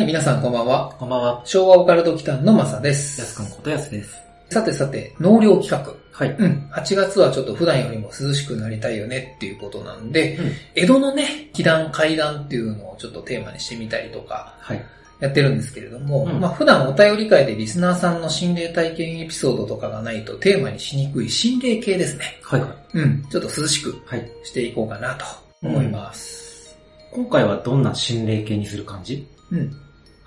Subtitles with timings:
[0.00, 0.94] はい、皆さんこんばんは。
[0.98, 1.42] こんばんは。
[1.44, 3.20] 昭和オカルト期間のマサです。
[3.20, 4.16] やすくんことやすです。
[4.48, 5.94] さてさて、納涼企画。
[6.10, 6.30] はい。
[6.38, 6.70] うん。
[6.72, 14.82] 8月はちょっと普段よりも涼しくなりたいよねっていうことなんで、うん江戸のね、祈願怪談っていうのをちょっとテーマにしてみたりとか、はい。
[15.20, 22.38] やってるんですけれども、うんまあ普段お便り会でリスナーさんの心霊体験エピソードとかがないとテーマにしにくい心霊系ですね。
[22.42, 22.70] はいはい。
[22.94, 23.22] うん。
[23.28, 24.26] ちょっと涼しくはい。
[24.44, 25.26] していこうかなと
[25.62, 26.74] 思います。
[27.12, 29.28] 今回はどんな心霊系にする感じ？
[29.52, 29.76] うん。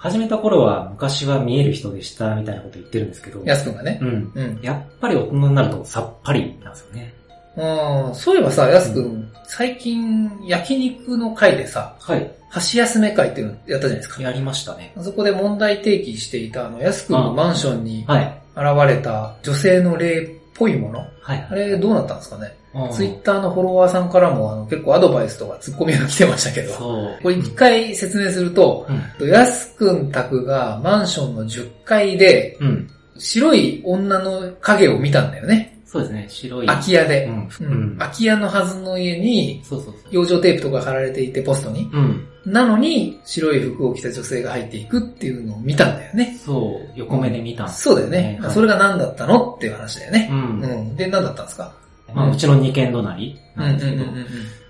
[0.04, 3.42] 始めた頃は昔は見える人でしたみたいなこと言ってるんですけど。
[3.46, 4.00] やすくんがね。
[4.02, 4.32] うん。
[4.36, 4.60] うん。
[4.62, 7.14] やっぱり大人になるとさっぱりなんですよね。
[7.56, 12.30] うん、そういえばさ、やすくん、最近焼肉の会でさ、はい。
[12.50, 14.22] 箸休め会っていうのやったじゃないですか。
[14.22, 14.92] やりましたね。
[14.98, 18.42] あそこで問題提起していたあの、やすくんのマンションにはい。
[18.58, 21.08] 現れた女性の霊っぽいもの？
[21.22, 21.48] はい。
[21.50, 22.56] あれどうなったんですかね？
[22.76, 26.74] うんツイッターのフォロワーさんからもあの結構アドバイスとかツッコミが来てましたけど。
[27.22, 28.88] これ一回説明すると、
[29.20, 29.30] うん。
[29.30, 32.90] やすくん宅がマンションの10階でうん。
[33.16, 35.73] 白い女の影を見たんだよね。
[35.94, 36.26] そうですね。
[36.28, 36.66] 白い。
[36.66, 37.26] 空き家で。
[37.26, 37.34] うん。
[37.36, 37.98] ううんん。
[38.00, 40.02] 空き家のはずの家にそうそうそう。
[40.10, 41.88] 養生テープとか貼られていてポストに。
[41.94, 42.28] うん。
[42.52, 46.36] なのに白い服を着た女性が入っていくっていうのを見たんだよね。
[46.44, 46.92] そう。
[46.96, 48.40] 横目で見たんですそうだよね。
[48.42, 50.30] はいそれが何だったのっていう話だよね。
[50.32, 50.34] う。
[50.34, 50.96] うんん。
[50.96, 51.72] で、何だったんですか？
[52.16, 54.26] まあ、うちの二軒隣うんなんですけど、うん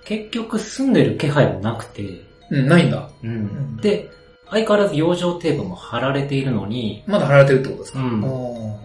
[0.05, 2.03] 結局住んでる気配もなくて、
[2.51, 2.59] うん。
[2.59, 3.09] うん、ないんだ。
[3.23, 3.29] うん
[3.75, 4.09] んで、
[4.49, 7.99] 相変わらず養生テープも貼られているのに、まだ貼られてるってことですか？
[7.99, 8.77] うんお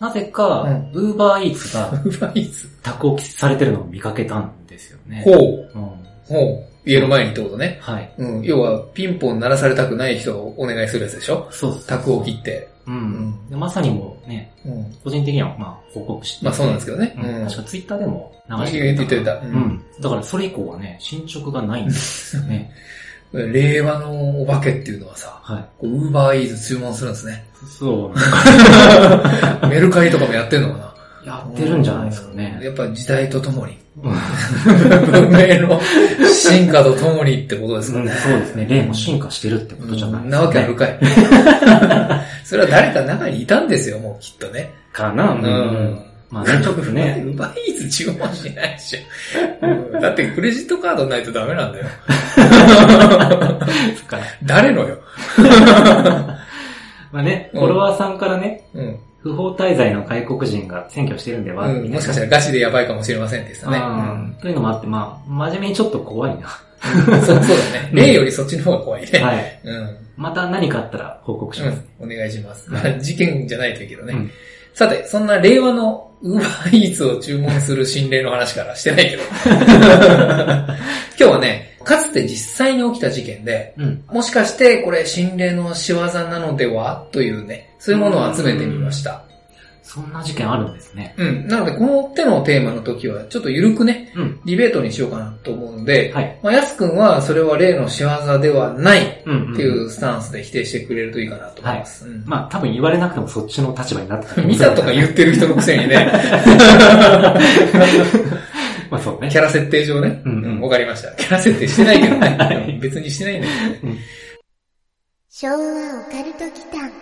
[0.00, 2.04] なぜかうん、ウーバーイーツがー。
[2.04, 2.66] ウーバーイーツ。
[2.82, 5.22] 宅置きされてるのを見かけたんですよね。
[5.24, 5.34] ほう。
[5.74, 5.82] うん。
[6.26, 6.66] ほう。
[6.86, 7.78] 家の前にってことね。
[7.82, 8.10] はい。
[8.16, 8.42] うん。
[8.42, 11.46] 要は、ピンポン鳴らされたくない人をお願いするやつでしょ？
[11.50, 11.82] そうそう。
[11.84, 12.66] 宅を切って。
[12.86, 13.48] ううんん。
[13.50, 14.84] でまさにもうね、うん。
[15.04, 17.14] 個人的にはまあ報告しててまあそうなんですけどね。
[17.18, 17.44] うんうん。
[17.44, 19.34] 確かツイッターでも流して言ってた。
[19.34, 19.46] うう。
[19.48, 19.84] ん。
[20.00, 22.72] だからそれ以降はね、進捗がないんですよね。
[23.32, 25.40] 令和のお化けっていうのはさ、
[25.80, 27.44] ウーバーイーツ注文するんですね。
[27.78, 28.12] そ
[29.64, 29.68] う。
[29.68, 30.90] メルカリとかもやってんのかな
[31.24, 32.58] やってるんじゃないですかね。
[32.62, 33.78] やっぱ時代とともに。
[34.02, 34.12] うん
[35.10, 35.78] 文明の
[36.32, 38.12] 進化とともにってことですかうんね。
[38.12, 38.66] そうですね。
[38.66, 40.42] 例も進化してるってことじゃないですか、ね。
[40.42, 40.98] なわけあるかい。
[42.44, 44.70] それは誰か中にいたんですよ、もうきっとね。
[44.92, 45.32] かな。
[45.32, 46.09] ううんん。
[46.30, 47.22] まあね、ちょっとね、ね。
[47.26, 49.66] ウーバーイーツ注文しないでしょ。
[49.66, 51.86] うんだってクレジットカードないとダメなんだよ。
[54.44, 54.98] 誰のよ。
[57.12, 58.98] まあね、うんフォロワーさんからね、うん。
[59.22, 63.78] 不法滞在の外国人が占拠してるんでは、うんもしかしたらガチでやばいかもしれませんでしたね。
[63.78, 66.46] うんというのもあって、まあ、真面目にちょっと怖いな。
[67.08, 67.90] うんそうそうだね。
[67.92, 69.18] 例よりそっちの方が怖いね。
[69.18, 69.60] はい。
[69.64, 69.96] うん。
[70.16, 71.82] また何かあったら報告します。
[72.00, 72.70] うん、お願いします。
[72.72, 74.14] はい事件じゃないといいけどね。
[74.72, 79.22] うんさて、そんな令和のウーバーイーツを注文する心霊の話からしてないけど。
[79.46, 80.74] 今
[81.16, 84.04] 日はね、かつて実際に起きた事件で、うん。
[84.08, 87.06] もしかしてこれ心霊の仕業なのでは？
[87.12, 89.24] というね、そういうものを集めてみました。
[89.92, 91.16] そんな事件あるんですね。
[91.18, 91.48] うん。
[91.48, 94.40] なので、この手のテーマの時は、ちょっと緩くね、うん。
[94.44, 96.38] ディベートにしようかなと思うんで、はい。
[96.44, 102.06] まあ、やすくんはそれは例の仕業ではないうん、っていうスタンスで否定してくれるといいかなと思います。
[102.06, 106.06] うんまあ、多分言われなくてもそっちの立場になってた見たとか言ってる人のくせにね、
[108.90, 109.38] まあそうねキ。
[109.38, 110.22] ャラ設定上ね。
[110.24, 111.10] うんうんわかりました。
[111.16, 112.78] キャラ設定してないけどはねい。
[112.78, 113.98] 別にしてないんだけどね。
[115.28, 116.92] 昭和オカルト祈間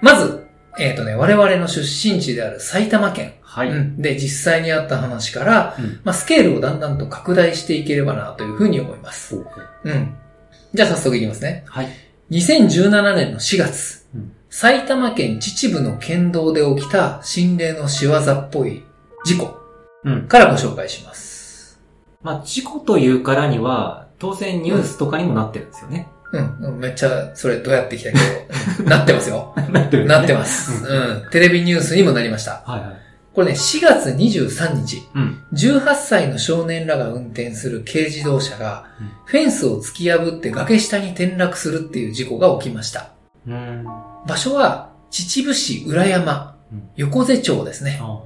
[0.00, 0.47] まず、
[0.78, 3.34] えっ、とね、我々の出身地である埼玉県。
[3.42, 3.70] はい。
[3.70, 9.36] うんで、実際にあった話から、うんまあ、スケールをだんだんと拡大していければなというふうに思います。
[9.36, 9.50] ほ
[9.84, 10.14] うん。
[10.74, 11.64] じゃあ早速いきますね。
[11.66, 11.88] はい。
[12.30, 18.82] 2017年の4月、うん埼玉県秩父の県道で起きた心霊の仕業っぽい
[19.24, 19.58] 事故
[20.04, 20.22] うん。
[20.26, 21.78] からご紹介します。
[22.22, 26.08] まあ、事故というからには、当然ニュースとかにもなってるんですよね。
[26.32, 28.24] うん、うんめっちゃ、それどうやってきたけど、
[28.80, 29.54] う んなってますよ。
[29.72, 30.84] なってるなってます。
[30.84, 31.30] うん。
[31.30, 32.62] テレビニュースにもなりました。
[32.66, 32.90] はいはい。
[33.34, 35.42] これね、4月23日、うん。
[35.52, 43.10] 18歳の少年らが運転する軽自動車がうん、フェンスを突き破って崖下に転落するっていう事故が起きました。
[43.46, 43.86] うん。
[44.26, 47.98] 場所は、秩父市浦山うん、横瀬町ですね。
[48.02, 48.20] あ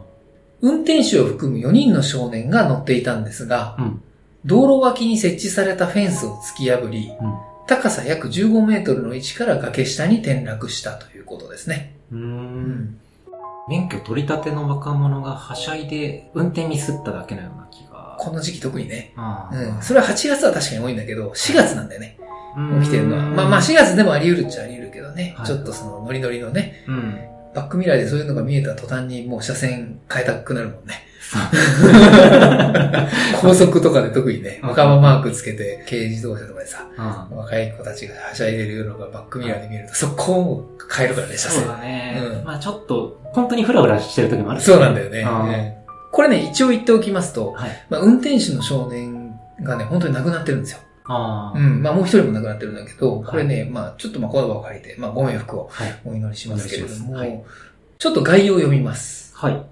[0.61, 4.03] 運転手を含む4人の少年が乗っていたんですが、うん。
[4.45, 7.35] 道路脇に設置されたフェンスを突き破り、うん。
[7.67, 11.95] 高さ約15メートルの位置から崖下に転落したということですね。
[12.11, 12.99] うん
[13.69, 18.17] 免許取り立ての若者がはしゃいで運転ミスっただけのような気が。
[18.19, 19.13] この時期特にね。
[19.17, 19.83] あうん。
[19.83, 22.19] それは8月は確かに多いんだけど、4月なんだよね。
[22.57, 23.23] うん起きてるのは。
[23.23, 25.35] まあまあ4月でもあり得るっちゃあり得るけどね。
[25.37, 27.21] はいちょっとそのノリノリのね、うん。
[27.55, 31.07] バックミラーでそういうのが見えた途端にもう車線変えたくなるもんね。
[33.41, 41.69] 高速とかで特にね、うん赤間マークつけて、軽自動車とかでさ、あ若い子たちがはしゃいでるのがバックミラーで見ると、そこを変えるからね、車そう線。
[41.69, 42.23] だね。
[42.39, 45.25] うんまあちょっと、本当にフラフラしてる時もある、そうなんだよね。
[45.25, 45.83] あーね
[46.13, 47.71] これね、一応言っておきますと、はい。
[47.89, 50.79] まあ、運転手の少年がね、本当に亡くなってるんですよ。
[51.05, 51.59] ああ。
[51.59, 51.83] うん。
[51.83, 56.01] まあ、もう一人も亡くなってるんだけど、いこれね、まあ、ちょっとまあ、言葉を借りて、まあ、ご冥福をはい。
[56.05, 57.43] お祈りしますけれども、お願いしま
[57.99, 59.35] ちょっと概要を読みます。
[59.35, 59.63] はい。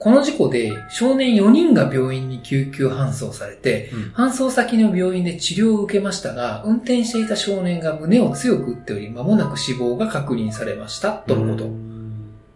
[0.00, 11.12] この事故で少年4人が病院に救急搬送されて、うん搬送先の病院で治療を受けましたが、運転していた少年が胸を強く打っており、間もなく死亡が確認されました。
[11.12, 11.70] とのこと。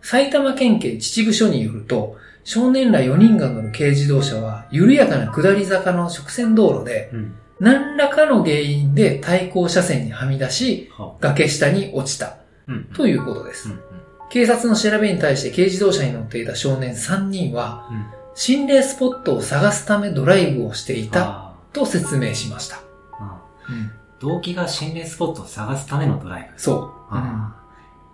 [0.01, 7.35] 埼玉県警秩父署によると、少年ら4人が乗る軽自動車は、緩やかな下り坂の直線道路で、うん。
[7.61, 12.39] 何らかの原因で対向車線にはみ出し、は崖下に落ちた。
[12.69, 12.85] うん。
[12.95, 13.69] ということです。
[13.69, 13.94] うん。
[14.31, 18.07] 警察の調べに対して軽自動車に乗っていた少年3人は、うん。
[18.35, 22.77] 心霊スポットを探すためドライブをしていたあと説明しました。
[22.77, 22.81] ー
[23.13, 24.05] あー。
[24.21, 26.61] 動機が心霊スポットを探すためのドライブ。
[26.61, 27.17] そう。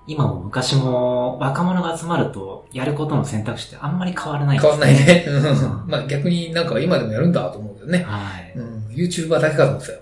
[0.07, 5.25] 今も昔も若者が集まるとやることの選択肢ってあんまり変わらないん変わんないね。
[5.29, 8.05] んうん まあ逆になんか今でもやるんだと思うけどね。
[8.09, 8.53] はい。
[8.57, 10.01] うん、YouTuber だけかと思ってたよ。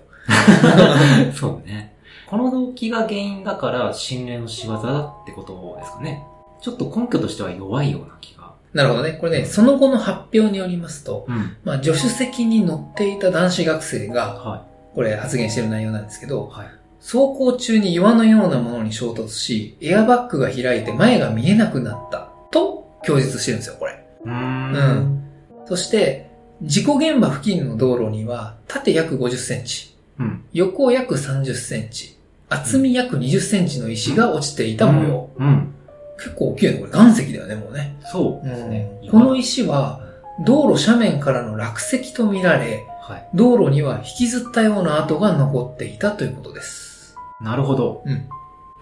[1.33, 1.95] そうね。
[2.29, 6.23] この動機が原因だから心霊の仕業だってことですかね。
[6.61, 8.53] ちょっと根拠としては弱いような気が。
[8.73, 9.13] なるほどね。
[9.13, 11.57] これね、その後の発表によりますと、うん。
[11.63, 16.29] まあ助手席に乗っていた男子学生が、はこれ発言してる内容なんですけい。
[16.29, 16.67] ど、はい。
[16.99, 24.05] 走行中に岩のようなものに衝突し、エアバッグが開いて前が見えなくなったと供述してるんですよ、これ。
[24.25, 24.31] うー。
[24.31, 25.23] うん
[25.65, 26.29] そして、
[26.61, 30.43] 事故現場付近の道路には、縦約50センチ、うん。
[30.51, 32.18] 横約30センチ、
[32.49, 35.29] 厚み約20センチの石が落ちていた模様。
[35.37, 35.73] うん。
[36.17, 37.97] 結構大きいよね、これ岩石だよね、もうね。
[38.11, 38.91] そうですね。
[39.03, 40.01] うんこの石は、
[40.45, 43.29] 道路斜面からの落石とみられ、はい。
[43.33, 47.15] 道路には引きずったような跡が残っていたということです。
[47.41, 48.03] なるほど。
[48.05, 48.27] うん。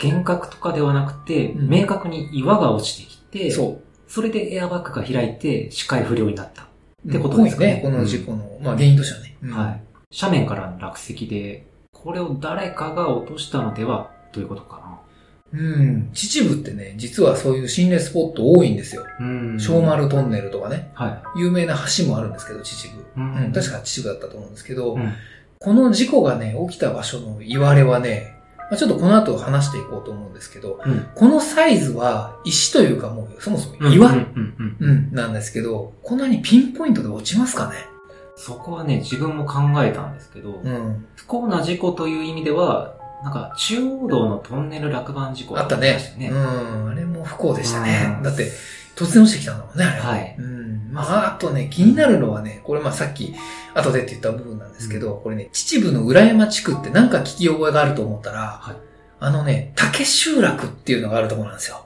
[0.03, 4.11] 幻覚とかではなくて、うん明確に岩が落ちてきて、そう。
[4.11, 6.63] それでエアバッグが開いて視界不良になった。
[6.63, 9.37] ってことですかねね、この事故の、まあ原因としてはね。
[9.43, 9.81] うんはい。
[10.19, 11.65] 斜面からの落石で、
[12.03, 14.77] これを誰かが落としたのではということか
[15.53, 16.09] うん。
[16.13, 19.05] 秩父ってね、実はそういう心霊スポット多いんですよ。
[19.19, 19.25] な。
[19.25, 19.81] うん小。
[19.81, 20.91] 丸トンネルとかね。
[20.93, 22.99] は有名な橋もあるんですけど、秩父。
[22.99, 23.01] い。
[23.15, 25.13] ううん、確か秩父だったと思うんですけど、うん
[25.59, 28.35] この事故がね、起きた場所の言われはね、
[28.69, 31.07] まあ、ちょっとこの後話していこうと思うんですけど、うん。
[31.15, 35.11] このサイズは石というかもうそもそも岩、うんうん。
[35.11, 37.75] なんですけど、こんなにピンポイントで落ちますかね
[38.37, 41.05] そこはね、自分も考えたんですけど、うん。
[41.15, 42.93] 不幸な事故という意味では、
[43.23, 46.31] なんか中央道のトンネル落盤事故あったねました。
[46.31, 46.33] う
[46.85, 46.89] ん。
[46.91, 48.19] あれも不幸でしたねう。
[48.21, 48.51] んだって、
[48.95, 50.01] 突然落ちてきたんだもんね、あれ。
[50.01, 50.89] はいうん。
[50.93, 53.33] まあ、あとね、気になるのはね、これまあさっき、
[53.73, 58.75] 後でって言った部分なんですけど、これね、秩父の浦山地区ってなんか聞き覚えがあると思ったら、はい
[59.19, 61.85] あのね、竹集落っていうのがあるところなんですよ。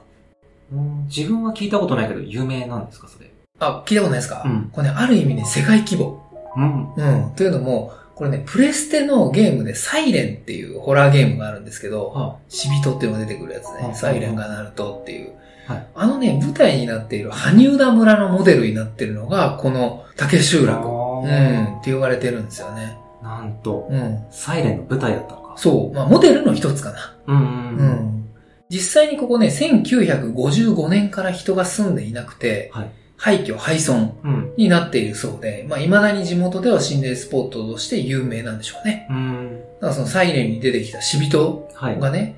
[0.70, 3.30] うん自分は聞いたことないけど、有名なんですか、それ？
[3.58, 6.21] あ、聞いたことないですか、うんこれね、ある意味ね、世界規模。
[6.56, 6.94] うん。
[6.94, 7.32] うん。
[7.34, 13.90] というのも、これね、プレステのゲームでサイレンっていうホラーゲームがあるんですけど、は死人っていうのが出てくるやつねは。
[13.90, 15.32] いサイレンが鳴るとっていう。
[15.66, 20.72] はいあのね、舞台になっている羽生田村のモデルになっているのが、この竹集落。
[20.72, 21.78] あうーん。
[21.78, 22.98] って言われてるんですよね。
[23.22, 24.24] なんと、うん。
[24.30, 25.54] サイレンの舞台だったのか。
[25.56, 25.96] そう。
[25.96, 27.16] まあ、モデルの一つかな。
[27.28, 27.36] うん。
[27.36, 27.82] うんう。
[27.84, 28.28] ん。
[28.68, 32.90] 実際にここね、1955年から人が住んでいなくて、はい。
[33.22, 34.52] 廃墟、廃村うん。
[34.56, 39.06] になっているそうで、まあ、未だに地元では心霊スポットとして有名なんでしょうね。
[39.10, 39.60] うん。
[39.80, 42.00] だからそのサイレンに出てきた死人はい。
[42.00, 42.34] がね、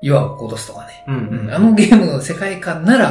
[0.00, 1.04] 岩を落とすとかね。
[1.08, 3.08] うんうん、あのゲームの世界観なら、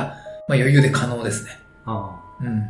[0.47, 1.51] まあ余裕で可能ですね。
[1.85, 2.63] ああうん。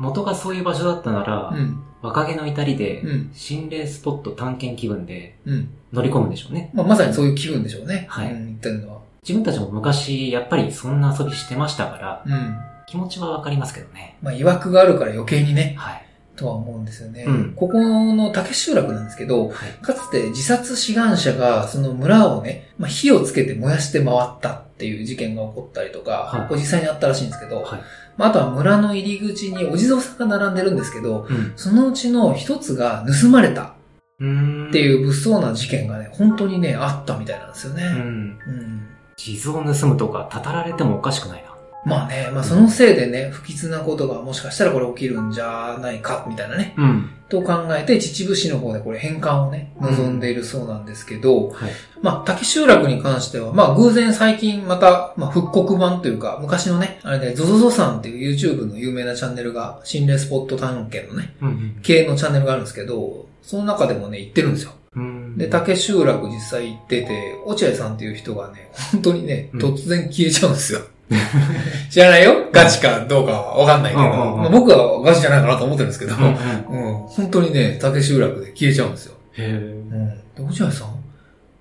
[0.00, 1.80] 元がそういう場所だったなら、うん。
[2.02, 3.30] 若気の至りで、うん。
[3.32, 5.68] 心霊スポット探検気分でうん。
[5.92, 6.72] 乗り込むんでしょうね。
[6.74, 8.06] まあまさにそういう気分でしょうね。
[8.08, 9.00] はいうん、言ってるのは。
[9.22, 12.69] 自分たちも昔、やっぱりそんな遊びしてましたから、うん。
[12.90, 14.16] 気持ちはわかりますけどね。
[14.20, 16.06] まあ曰くがあるから余計にね、はい。
[16.34, 17.24] とは思うんですよね。
[17.24, 19.70] うんここの竹集落なんですけど、はい。
[19.80, 27.80] かつて自殺志願者がその村をね、まあ、火をつけて燃やして回ったっていう事件が起こったりとか、はいこれ実際にあったらしいんですけど、はい。
[28.16, 31.52] まあ、あとは村の入り口にお地蔵さんが並んでるんですけど、うん。
[31.54, 33.74] そのうちの一つが盗まれた
[34.18, 34.68] うーん。
[34.70, 37.84] っていう物騒な事件がね、本当にね、あったみたいなんですよね。
[37.84, 37.92] うん。
[37.94, 41.49] うん地蔵を盗むとか、たたられてもおかしくないな。
[41.84, 47.10] まあね、まあそのせいでね、不吉なことがもしかしたらこれ起きるんじゃないか、みたいなね、うん。
[47.28, 51.70] と考えて秩父市の方でこれ返還をね、望んでいるそうなんですけど、はい。
[52.02, 61.78] まあ竹集落に関しては、まあ偶然最近また、まあ復刻版というか、昔のね、あれでゾゾゾさんっていう YouTube の有名なチャンネルが、心霊スポット探検のね、うん。
[61.82, 64.72] 系のチャンネルがあるんですけど、その中でもね、行ってるんですよ。
[64.96, 65.38] うん。
[65.38, 70.80] で、竹集落実際行ってて、落合さんっていう人がね、本当にね、うん突然消えちゃうんですよ。
[71.90, 72.48] 知らないよ？
[72.52, 77.00] ガチかどうかはわかんないけど、うんうんうんまあ、僕はガチじゃないかなと思ってるんですけど、うんうん。
[77.02, 79.14] うん、本当にね、竹集落で消えちゃうんですよ。
[79.32, 80.08] へうん。
[80.08, 80.88] で、落合さん？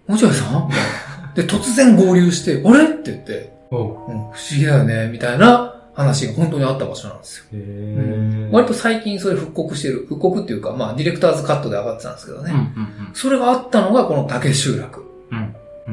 [0.07, 0.69] 落合さん？
[1.35, 2.83] で、突然合流して、あれ？
[2.83, 7.45] って言って、不思議だよね、みたいな話が本当にあった場所なんですよ。
[7.53, 10.05] へうんー割と最近それ復刻してる。
[10.07, 12.51] 復刻っていうか、まあ、ディレクターズカットで上がってたんですけどね。
[12.51, 15.08] うんうんそれがあったのがこの竹集落。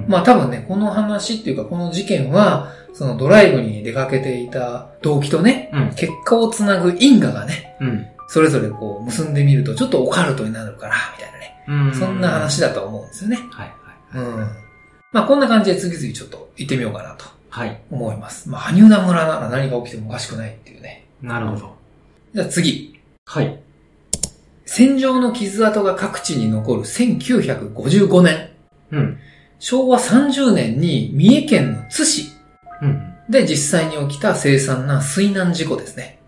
[0.09, 5.91] まあ多分ね、この話っていうかこの事件は、そのドライブに出かけていた動機とね、うん。
[5.95, 8.07] 結果をつなぐ因果がね、うん。
[8.29, 11.65] それぞれこう結んでみるとちょっとオカルトになるから、みたいなね。
[11.69, 11.95] うん。
[11.95, 13.39] そんな話だと思うんですよね。
[13.51, 13.73] はい
[14.15, 14.49] うん。
[15.13, 17.69] まあこんな感じで次々ちょっと行ってみようかなとはい。
[17.69, 17.81] はい。
[17.91, 18.49] 思います。
[18.49, 21.07] まあ羽生田村なら何が起きてもおかしくないっていうね。
[21.23, 21.75] なるほど。
[22.35, 23.01] じゃあ次。
[23.27, 23.61] はい。
[24.65, 28.51] 戦場の傷跡が各地に残る1955年。
[28.93, 29.19] うん。
[29.59, 32.33] 昭和30年に三重県の津市
[32.83, 33.13] うん。
[33.29, 36.19] で実際に起きた凄惨な水難事故ですね。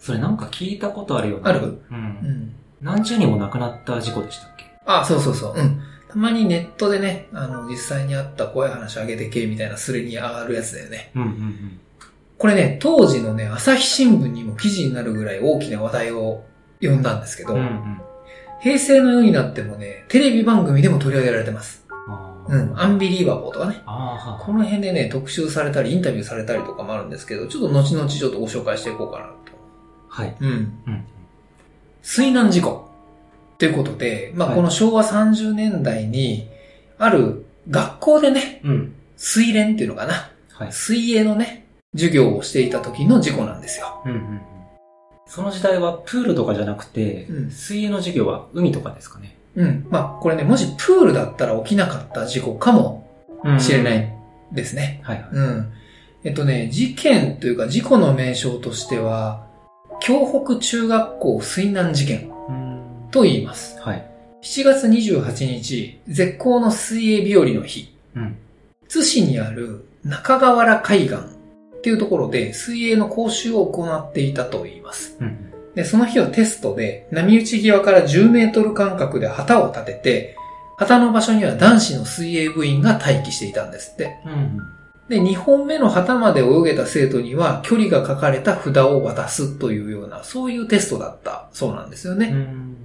[0.00, 1.42] それなんか聞いたことあるよね。
[1.44, 1.58] ある？
[1.60, 1.80] う。
[1.90, 2.54] うんん。
[2.80, 4.64] 何十人も亡くなった事故でしたっけ？
[4.86, 5.54] あ、そうそうそう。
[5.56, 5.80] うん。
[6.08, 11.10] たまにネットでね、あの、実際にあった怖い話あげてけみたいなスレに上がるやつだよね。
[11.14, 11.80] うんうん
[12.38, 16.44] これね、当時のね、朝日新聞にも記事になるぐらい大きな話題を
[16.80, 17.60] 呼んだんですけど、うん。
[17.60, 18.00] うんうん。
[18.60, 21.84] 平成の世になってもね、テレビ番組でも取り上げられてます。
[22.48, 22.78] うん。
[22.78, 23.82] アンビリーバボーとかね。
[23.86, 29.32] あこの辺でね、特集されたり、インタビューされたりとかもあるんですけど、ちょっと後々ちょっとご紹介していこうかなと。
[30.10, 30.22] あ。
[30.22, 30.36] はい。
[30.40, 30.50] うん。
[30.50, 31.04] うん。
[32.02, 32.88] 水難事故。
[33.58, 36.48] ということで、まあ、はいこの昭和30年代に、
[36.98, 38.94] ある学校でね、うん。
[39.16, 40.30] 水練っていうのかな。
[40.52, 40.72] はい。
[40.72, 44.02] 水泳のね、授業をしていた時の事故なんですよ。
[44.04, 44.40] うんうんうん。
[45.26, 49.37] その時代はプールとかじゃなくて、うん水泳の授業は海とかですかね。
[49.56, 49.86] うん。
[49.90, 53.08] まあ、これね、もしプールだったら起きなかった事故かも
[53.58, 53.94] しれな。
[53.94, 54.12] い
[54.52, 55.00] ですね。
[55.02, 55.28] はいはい。
[55.32, 55.72] うん。
[56.24, 59.46] えっとね、事件というか事故の名称としては、
[60.00, 63.08] 京北中学校水難事件うん。
[63.10, 63.80] と言います。
[63.80, 64.10] はい。
[64.42, 67.94] 7月28日、絶好の水泳日和の日。
[68.14, 68.36] うん。
[68.88, 75.16] 津市にある中川原海岸っていうところで水泳の講習を行っていたと言います。
[75.20, 75.47] うん。
[75.78, 80.36] で、その日はテストで波打ち際から10メートル間隔で旗を立てて、
[80.76, 84.16] 旗の場所には男子の水泳部員が待機していたんですって。
[84.26, 84.58] うん。
[85.08, 92.30] で、2本目の旗まで泳げた生徒には距離が書かれた札を渡すというような、そういうテストだったそうなんですようね。
[92.30, 92.76] ん。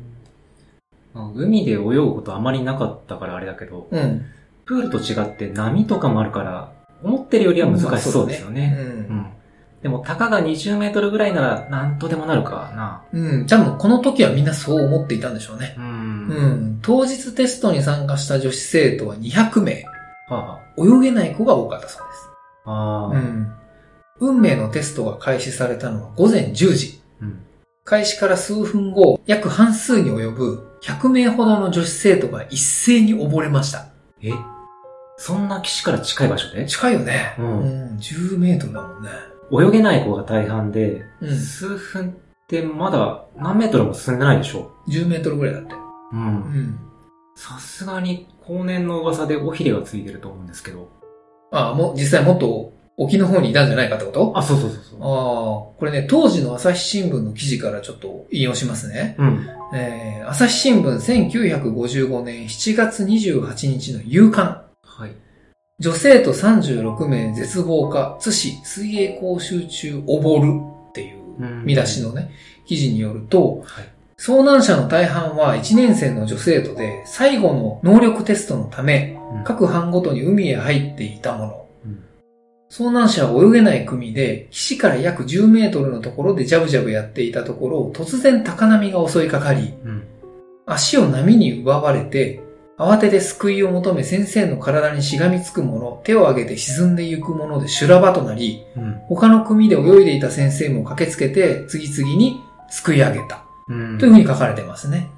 [1.15, 4.23] まあ海で泳ぐことあまりなかったからあれだけど、うん。
[4.65, 6.71] プールと違って波とかもあるから、
[7.01, 8.77] 思ってるよりは難しそうですよね。
[8.77, 8.81] う。
[8.83, 9.27] うんん。
[9.83, 13.03] でも、たかが20メートルぐらいなら、なんとでもなるかな。
[13.11, 13.45] うん。
[13.45, 15.75] 多分この時はみんなそう思っていたんでしょうね。
[15.77, 15.81] う。
[15.81, 15.87] うん
[16.77, 16.79] ん。
[16.81, 19.85] 当日テストに参加した女子生徒は200名。
[20.29, 22.29] は泳げない子が多かったそうです。
[22.65, 22.71] あ。
[22.71, 23.07] ああ。
[23.09, 23.53] うん。
[24.19, 27.01] 運命のテストが開始されたのは午前10時。
[27.21, 27.41] うん。
[27.83, 33.87] 開始から数分後、約半数に及ぶ100名ほどの女子生徒が一斉に溺れました。
[34.21, 34.31] え？
[35.17, 36.65] そんな岸から近い場所で？
[36.65, 37.35] 近いよね。
[37.37, 37.63] うんう
[37.95, 37.97] ん。
[37.97, 39.09] 10メートルだもんね。
[39.53, 42.13] 泳げない子が大半で、うん数分っ
[42.47, 45.73] てまだ何メートルも進んでないでしょ10メートルぐらいだって。
[45.73, 45.77] う。
[46.13, 46.79] うんん。
[47.35, 50.89] さすがに後年の噂で尾ひれがついてると思うんですけど。
[51.51, 54.33] ああ、もう、実際もっと沖の方にいたんじゃないかってこと？
[54.35, 54.99] ああ、そうそうそうそう。
[54.99, 59.15] あ、これね、当時の朝日新聞の記事からちょっと引用しますね。
[59.17, 59.47] うん。
[59.75, 60.95] えー、朝日新聞
[61.31, 64.63] 1955年7月28日の夕刊。
[64.83, 65.11] はい。
[65.79, 71.17] 女生徒36名絶望か、津市水泳講習中溺るっていう
[71.65, 72.31] 見出しのね、
[72.65, 73.89] 記事によると、はい。
[74.17, 81.65] 遭難者の大半は1年生の女生徒で、最後の能力テストのため、うん各班ごとに海へ入っていたもの。
[81.85, 82.03] うん
[82.69, 90.03] 遭難者は泳げない組で、岸から約10メートルのところでジャブジャブやっていたところ、突然高波が襲いかかり、うん。
[90.65, 92.41] 足を波に奪われて、
[92.77, 98.93] 慌てて救いを求め先生の体にしがみつく者、手を挙げて沈んでゆく者で修羅場となり、うん。
[99.07, 103.45] 他の組で泳いでいた先生も駆けつけて、次々に救い上げた。
[103.67, 105.09] うんというふうに書かれてますね。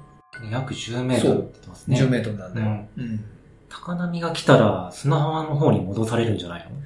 [0.52, 1.98] 約10メートルって言ってますね。
[1.98, 2.66] 10メートルなんだよ。
[2.66, 3.24] うんうん
[3.68, 6.76] 高波が来たら砂浜の方に戻されるんじゃないの？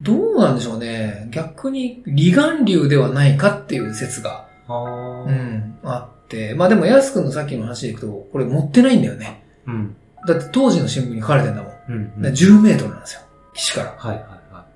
[0.00, 1.28] どうなんでしょうね。
[1.30, 5.30] 逆に離岸流ではないかっていう説が、あう。
[5.30, 6.54] ん、あって。
[6.54, 9.44] まあでも、ヤス君のさっきの話でいくと、これ持ってないんだよね。
[9.66, 9.96] うん。
[10.26, 11.72] だって当時の新聞に書かれてんだもん。
[11.88, 12.12] うん。
[12.16, 13.22] うんら10メートルなんですよ。
[13.54, 13.94] 岸から。
[13.96, 14.66] はいはいは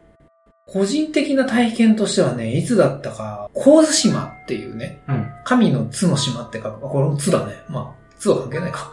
[0.67, 5.13] 個人的な体験としてはね、いつだったか、神津島っていうね、い。
[5.13, 5.33] うん。
[5.45, 6.87] 神の津の島って書く。
[6.87, 7.55] あこれも津だね。
[7.69, 8.91] まあ、津は関係ないか。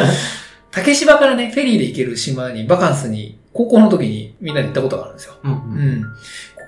[0.72, 5.34] 竹芝からね、フェリーで行ける島にバカンスに、高校の時にみんなで行ったことがあるんですよ。
[5.42, 5.52] うん。
[5.52, 6.00] ううん。
[6.00, 6.02] ん。
[6.02, 6.08] こ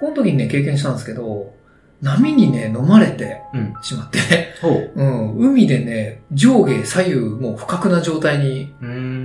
[0.01, 1.53] この時にね、経験したんですけど、
[2.03, 3.75] 波にね、飲まれてうん。
[3.83, 4.93] しまってね、ほう。
[4.95, 8.73] うん、海でね、上下左右もう不覚な状態に。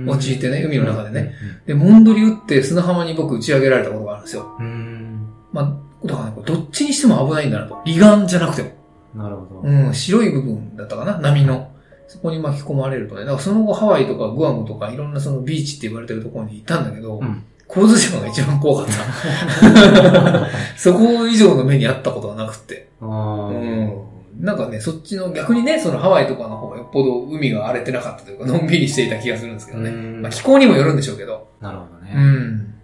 [0.06, 1.32] 陥ってね、海の中でね。
[1.64, 4.56] うで、モンドリ打って砂浜に僕打ち上げられたことがあるんですよ。
[4.60, 4.62] ん。
[4.62, 5.26] うん。
[5.52, 7.80] まあ、だからね、どっちにしても危ないんだなと。
[7.86, 8.70] 離岸じゃなくても。
[9.14, 9.68] なるほど。
[9.68, 11.70] うん、白い部分だったかな、波の。
[12.08, 13.22] そこに巻き込まれるとね。
[13.22, 17.44] だからその後ハワイとかグアムとかいろんなそのビーチって言われてるところに行ったんだけど、うん。
[17.68, 20.48] 神津島が一番怖かった。
[20.76, 22.88] そこ以上の目にあったことはなくって。
[23.00, 23.92] あうーん。
[24.40, 29.90] なんかね、そっちの逆にね、そのハワイとかの方がよっぽど海が荒れてなかったというか、のんびりしていた気がするんですけどね。
[29.90, 31.48] うんまあ気候にもよるんでしょうけど。
[31.60, 32.12] なるほどね。
[32.14, 32.74] うん。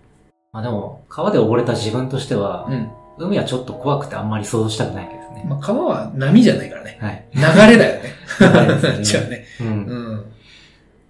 [0.52, 2.88] まあでも、川で溺れた自分としてはう、ん。
[3.18, 5.44] 海はちょっと怖くてあんまり想像したくないですね。
[5.48, 6.98] まあ川は波じゃないからね。
[7.00, 7.24] はい。
[7.34, 8.12] 流れだよね。
[8.40, 9.44] 流れですよね じゃあね。
[9.60, 9.64] う。
[9.64, 10.12] うんん。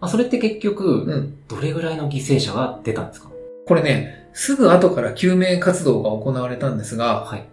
[0.01, 1.35] まあそれって結局、うん。
[1.49, 3.30] どれぐらいの犠牲者が出たんですか？
[3.71, 7.45] これね、すぐ後から救命活動が行われたんですが、はい。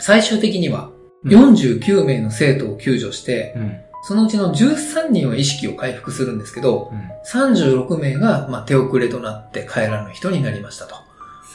[0.00, 0.88] 最終的には
[1.24, 3.76] うん49名の生徒を救助して、うん。
[4.02, 7.10] そのうちの13人は意識を回復するんですけど、うん。
[7.30, 10.94] 36名がまあ手遅れとなって帰らぬ人になりましたと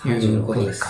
[0.07, 0.85] いうこと36です。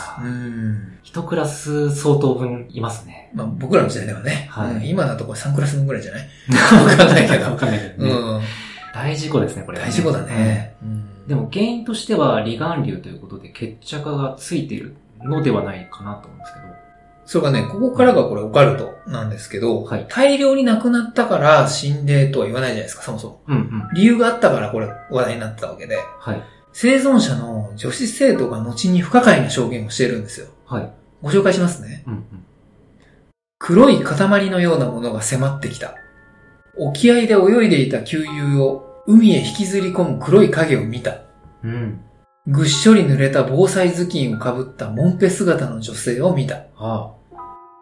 [1.04, 3.32] 一クラス相当分いますね。
[3.34, 6.28] まあ僕らの時代ではね、はいうん今だとこれ3クラス分ぐらいじゃない？
[6.92, 7.56] わかんないけどわ。
[7.56, 8.14] かんないけどうね。
[8.40, 8.42] ん。
[8.94, 10.76] 大事故ですね、これは大事故だね。
[10.84, 11.04] うんうん。
[11.28, 16.74] でも原因としては離岸流ということで決着がついているのではないかなと思うんですけど。
[17.26, 23.42] それがね、ここからがこれオカルトなんですけど、はい大量に亡くなったから死んでとは言わないじゃないですか、そもそも。
[23.48, 23.90] うんうん。
[23.94, 26.44] 理由があったからこれ話題になってたわけで、はい。
[26.74, 30.48] 生存者の女子生徒が後に不可解な証言をしているんですよ。
[30.66, 30.92] はい。
[31.22, 32.04] ご紹介しますね。
[32.08, 32.24] うんうん。
[33.60, 35.96] 黒い塊のようなものが迫ってきた。
[36.78, 41.22] 沖合で泳いでいた給油を海へ引きずり込む黒い影を見た。
[41.64, 42.02] うん。
[42.48, 46.64] ぐっしょり濡れた防災頭巾をかぶったモンペ姿の女性を見た。
[46.78, 47.14] あ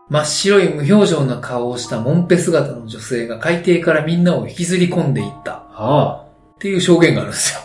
[0.10, 5.53] 真っ白い無表情な顔をしたモンペ姿の女性が海底からみんなを引きずり込んでいった。
[5.53, 5.65] あ。
[5.69, 6.25] ああ。
[6.55, 7.62] っていう証言があるんですよ。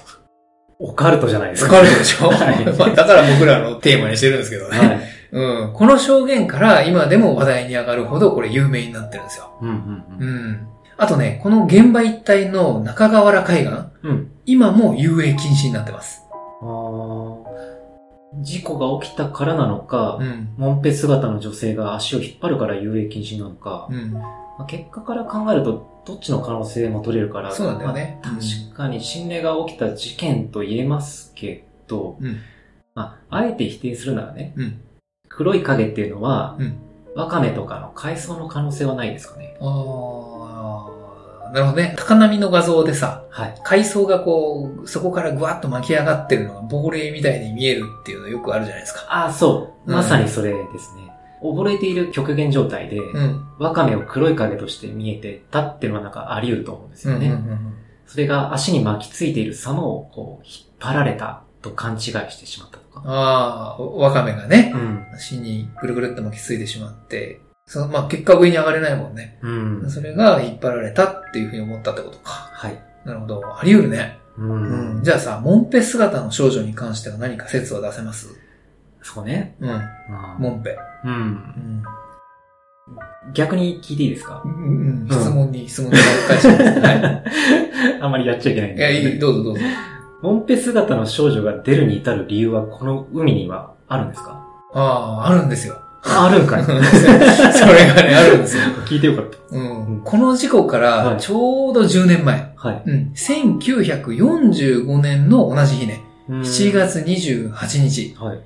[0.78, 1.80] オカルトじゃないです疲か。
[1.80, 4.78] れるでしょ、 はいまあだから僕らのテーマにしてるんですけどね。
[4.78, 5.00] はい。
[5.32, 5.72] うん。
[5.72, 9.50] この証言から今でも話題に上がるほどこれ有名になってるんですよ。
[9.62, 10.66] うんうんううん。
[10.98, 11.02] ん。
[11.02, 14.30] あとね、この現場一帯の中河原海岸、うん。
[14.46, 16.22] 今も遊泳禁止になってます。
[16.30, 17.46] ああ。
[18.42, 20.54] 事故が起きたからなのか、うん。
[20.56, 24.12] モンペ姿の女性が足を引っ張るから遊泳禁止なのか、うん。
[24.12, 24.20] ま
[24.60, 32.36] あ、結果から考えると、どっちの可能性も取れるから、そうなんだよねまあ確かに心霊が起きた事件と言えますけど、うん。
[32.94, 34.80] まあ、あえて否定するならね、うん。
[35.28, 36.78] 黒い影っていうのは、うん
[37.16, 39.56] ワカメとかの海藻の可能性はないですかね。
[39.60, 41.94] あー、なるほどね。
[41.98, 43.54] 高波の画像でさ、はい。
[43.64, 49.06] 海藻がこう、そこからぐわっと巻き上がってるのが亡霊みたいに見えるっていうのよくあるじゃないですか。
[49.08, 49.90] ああ、そう。
[49.90, 51.10] うんまさにそれですね。
[51.42, 53.46] 溺れている極限状態で、うん。
[53.58, 57.28] ワカメを黒い影として見えてたっていうのはなんかあり得ると思うんですよね。
[57.28, 57.72] うんうんうん
[58.06, 63.02] それが足に巻きついている様をこう引っ張られたと勘違いしてしまったとか。
[63.06, 65.06] ああ、ワカメがね、うん。
[65.14, 69.38] 足にぐるぐるっと巻きついてしまって、その、まあ、結果上に上がれないもんね。
[69.42, 69.50] う
[69.86, 69.90] ん。
[69.90, 72.30] それが引っ張られたっていうふうに思ったってことか。
[72.52, 72.78] はい。
[73.04, 73.42] なるほど。
[73.58, 74.18] あり得るね。
[74.38, 75.02] ううん。
[75.02, 78.28] じゃあさ、モンペ姿の少女に関しては何か説は出せます？
[79.02, 79.56] そうね。
[79.60, 79.80] うん。
[80.38, 80.76] モンペ。
[81.04, 81.12] うん。
[81.12, 81.82] うん。
[83.34, 84.42] 逆に聞いていいですか？
[84.44, 85.08] うん。
[85.10, 85.96] 質問に、質問に
[86.28, 86.80] 返します。
[86.80, 87.22] はい。
[88.00, 89.64] あんまりやっちゃいけないんいや、ですけどいい、どうぞどうぞ。
[90.26, 94.44] モンペ姿の少女が出るに至る理由はこの海にはあるんですか？
[94.74, 94.80] あ
[95.24, 95.78] あ、あるんですよ。
[96.02, 98.62] あるんかい それがね、あるんですよ。
[98.86, 99.36] 聞いてよかった。
[99.56, 100.00] うん。
[100.04, 102.52] この事故かはいら、ちょうど10年前。
[102.56, 102.82] はい。
[102.86, 103.12] うん。
[103.14, 106.00] 1945年の同じ日ね。
[106.28, 108.16] 7月28日。
[108.18, 108.38] はい。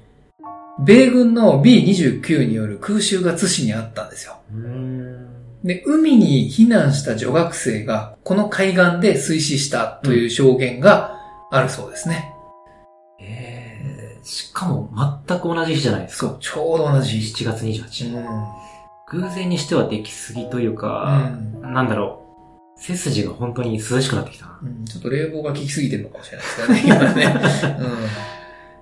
[0.84, 4.36] 米軍の B29 による空襲が津市にあったんですよ。
[5.64, 11.19] で、海に避難した女学生が、この海岸で水死したという証言が、
[11.50, 12.32] あるそうですね。
[13.20, 14.90] えー、しかも
[15.26, 16.28] 全く同じ日じゃないですか。
[16.28, 17.18] そう、ちょうど同じ。
[17.18, 18.04] 7月28日。
[18.06, 18.24] うん。
[19.10, 22.80] 偶然にしてはできすぎというか、なんだろう。
[22.80, 24.58] 背筋が本当に涼しくなってきたな。
[24.62, 27.40] うん、ちょっと冷房が効きすぎてるのかもしれないですね、 今ね。
[27.80, 27.96] うん。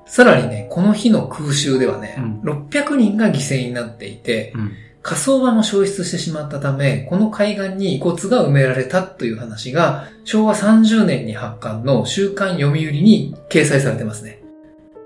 [0.04, 4.72] さらにね、この日の空襲ではね、うん600人が犠牲になっていて、うん。
[5.08, 14.42] 火葬場も消失してしまったため、この海岸に遺骨が埋められたという話が、昭和30年に発刊の週刊読売に掲載されてますね。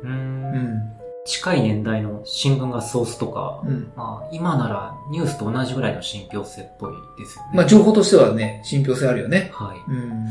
[0.03, 0.09] う。
[0.09, 0.93] うんん。
[1.25, 3.93] 近い年代の新聞がソースとか、うん。
[3.95, 7.51] まあ、今ならニュースと同じぐらいの信憑性っぽいですよね。
[7.55, 9.53] まあ、情報としてはね、信憑性あるよね。
[9.55, 9.79] はい。
[9.89, 10.27] うん。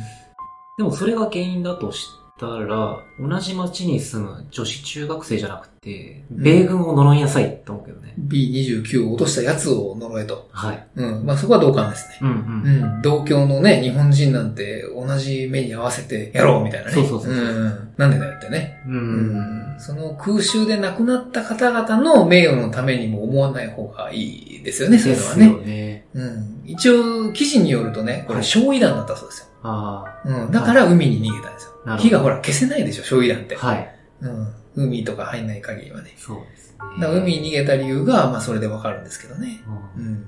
[0.77, 2.09] でもそれが原因だとし
[2.41, 8.13] たら、同じ町に住む女子中学生じゃなくて、うん米軍を呪いなさいって思うけどね。
[8.19, 10.47] B29 を落としたやつを呪えと。
[10.51, 10.87] はい。
[10.95, 11.25] うん。
[11.25, 12.17] まあ、そこは同感ですね。
[12.21, 12.33] うんう。
[12.33, 13.01] うんん。
[13.01, 16.93] 同郷のね、日本人なんて同じ目に合わせてやろうみたいなね。
[16.93, 18.81] そうそうそうそうんなんでだよってね。
[18.87, 18.91] う。
[18.91, 25.65] うんその空襲で亡くなった方々の名誉のためにも思わない方がいいですよね、そういうのはですよね。
[25.65, 26.05] ね。
[26.13, 26.61] うん。
[26.65, 29.45] 一応、記事によるとね、これ、焼夷弾だったそうですよ。
[29.63, 30.51] あうん。
[30.51, 31.97] だから海に逃げたんですよ。
[31.97, 33.55] 火がほら消せないでしょ、焼夷弾って。
[33.55, 33.95] はい。
[34.21, 34.53] うん。
[34.75, 36.13] 海とか入んない限りはね。
[36.17, 36.77] そうですね。
[36.99, 39.63] だから海に逃げた理由が、まあそれでわかるんですけどね。
[39.97, 40.27] うんうん。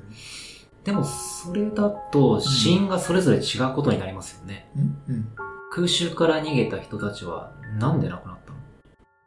[0.84, 4.70] でも、それだと、死因がそれぞれ違うことになりますよね。
[4.76, 5.16] うん。
[5.16, 5.28] うん。
[5.72, 8.54] 空襲から逃げた人たちは、なんで亡くなった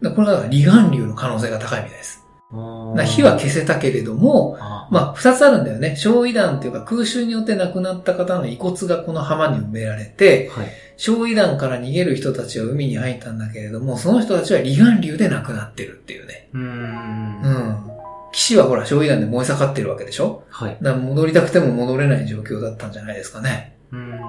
[0.02, 2.25] だからこれは離岸流の可能性が高いみたいです。
[2.50, 5.96] 火は消せたけれども、あまあ、二つあるんだよね。
[5.96, 10.68] 焼夷弾っていうか空襲によって亡くなった方の遺骨がこの浜に埋められて、はい。
[10.96, 16.48] 焼夷弾から逃げる人たちは海に入ったんだけれども、その人たちは離岸流で亡くなってるっていうね。
[16.52, 16.60] うー。
[16.60, 17.90] うんん。
[18.32, 20.44] 岸はほら焼夷弾で燃え盛ってるわけでしょ？
[20.48, 20.78] はい。
[20.80, 23.76] だから戻りたくても戻れない状況だったんじゃないですかね。
[23.92, 23.96] う。
[23.96, 24.20] うんん。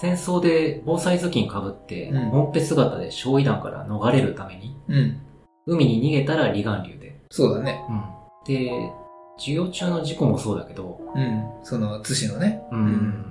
[0.00, 5.20] 戦争で防災頭巾被って、うんぺ姿で焼夷弾から逃れるために、うん。
[5.66, 7.18] 海に逃げたら離岸流で。
[7.30, 7.84] そうだね。
[7.88, 8.02] うん。
[8.46, 8.70] で、
[9.38, 11.44] 授業中の事故もそうだけど、うん。
[11.62, 12.62] その、津市のね。
[12.72, 13.24] うん。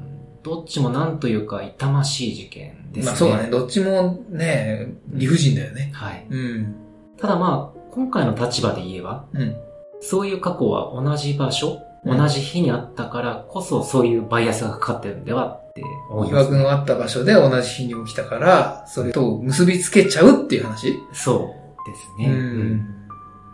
[0.44, 3.12] どっちもなんというか痛ましい事件ですね。
[3.12, 3.50] まあそうだね。
[3.50, 5.91] どっちもね、理不尽だよね。
[5.94, 6.26] はい。
[6.30, 6.76] うん。
[7.17, 9.56] ただまあ、今回の立場で言えば、うん。
[10.00, 20.98] そういう過去は同じ場所、うん同じ日にあったからこそそういうバイアスがかかってるんではって思い疑ます、惑のあった場所で同じ日に起きたから、それと結びつけちゃうっていう話？
[21.13, 22.28] そうですね。
[22.28, 23.08] うん。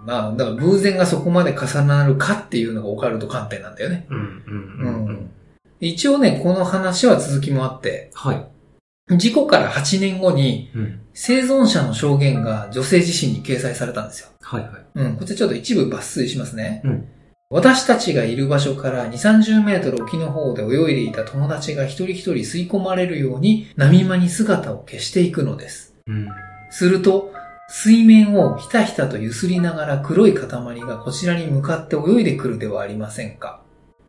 [0.05, 4.07] まあ、だから偶然がそこまで重なるかっていうのがオカルト観点なんだよね。
[4.09, 4.17] うん。
[4.17, 4.87] うん。
[4.87, 5.05] うん。
[5.07, 5.31] うん。
[5.79, 9.17] 一応ね、この話は続きもあって、はい。
[9.17, 11.01] 事故から8年後にうん。
[11.13, 14.29] 生存者の証言が女性自身に掲載されたんですよ。
[14.39, 14.71] はいはい。
[14.95, 16.81] うん、こちらちょっと一部抜粋しますね。
[16.83, 17.07] うん
[17.49, 25.95] 私たちがいる場所から2、30メートル沖の方で泳いでいた友達が一人一人吸い込まれるように波間に姿を消していくのです。
[26.07, 26.27] うん。
[26.69, 27.31] すると、
[27.69, 33.61] 水面をひたひたと揺すりながら黒い塊がこちらに向かって泳いでくるではありませんか？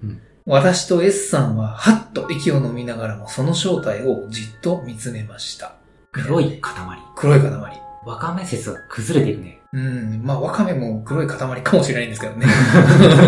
[0.02, 5.74] うん私と S さんははっと息を飲みながらもその正体をじっと見つめました。
[6.10, 6.74] 黒い塊。
[7.16, 7.82] 黒い塊。
[8.06, 9.60] わかめ説が崩れていくね。
[9.74, 12.46] うん、まあワカメも黒い塊かもしれないんですけどね。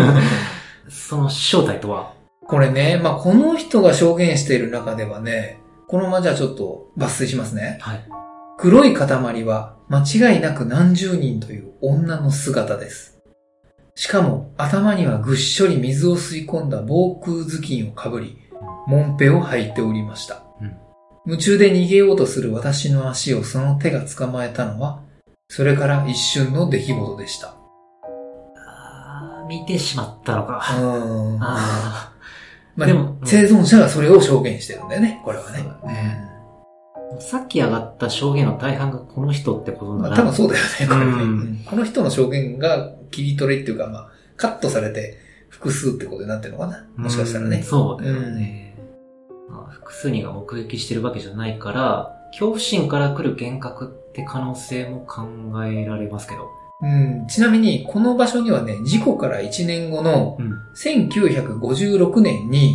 [0.89, 2.13] その正体とは、
[2.47, 7.77] これね、まあこの人が証言している中ではね、このままじゃあちょっと抜粋しますね。
[7.81, 8.20] はい。
[8.61, 9.07] 黒い塊
[9.43, 13.19] は間違いなく何十人という女の姿です。
[13.95, 18.37] しかも頭にはぐっしょり水を吸い込んだ防空頭巾をかぶり、
[18.85, 20.43] モンペを履いておりました。
[20.61, 20.77] うん
[21.25, 25.01] 夢中で逃げようとする私の足をその手が捕まえたのは、
[25.49, 27.55] それから一瞬の出来事でした。
[28.57, 30.63] あー見てしまったのか。
[30.79, 32.13] うんあ
[32.75, 35.59] まあ、でも生存者がそれを証言してるんだよね、これはね。
[35.59, 36.31] そうだねあ。
[37.19, 45.17] さっき上がった証言の大半がこの人ってことまあ、なら、多分そうだよね、これね、うんうんこの人の証言が切り取りっていうか、まあ、カットされて
[45.49, 47.61] 複数ってことになってるのかなもしかしたらうんね。
[47.61, 48.75] そうだよね。
[49.49, 55.23] まあ複数人が目撃してるわけじゃないから、恐怖心から来る幻覚って可能性も考
[55.65, 56.49] えられますけど。
[56.83, 60.53] うん、ちなみに、この場所にはね、事故から1年後のうん。
[60.75, 62.73] 1956年に、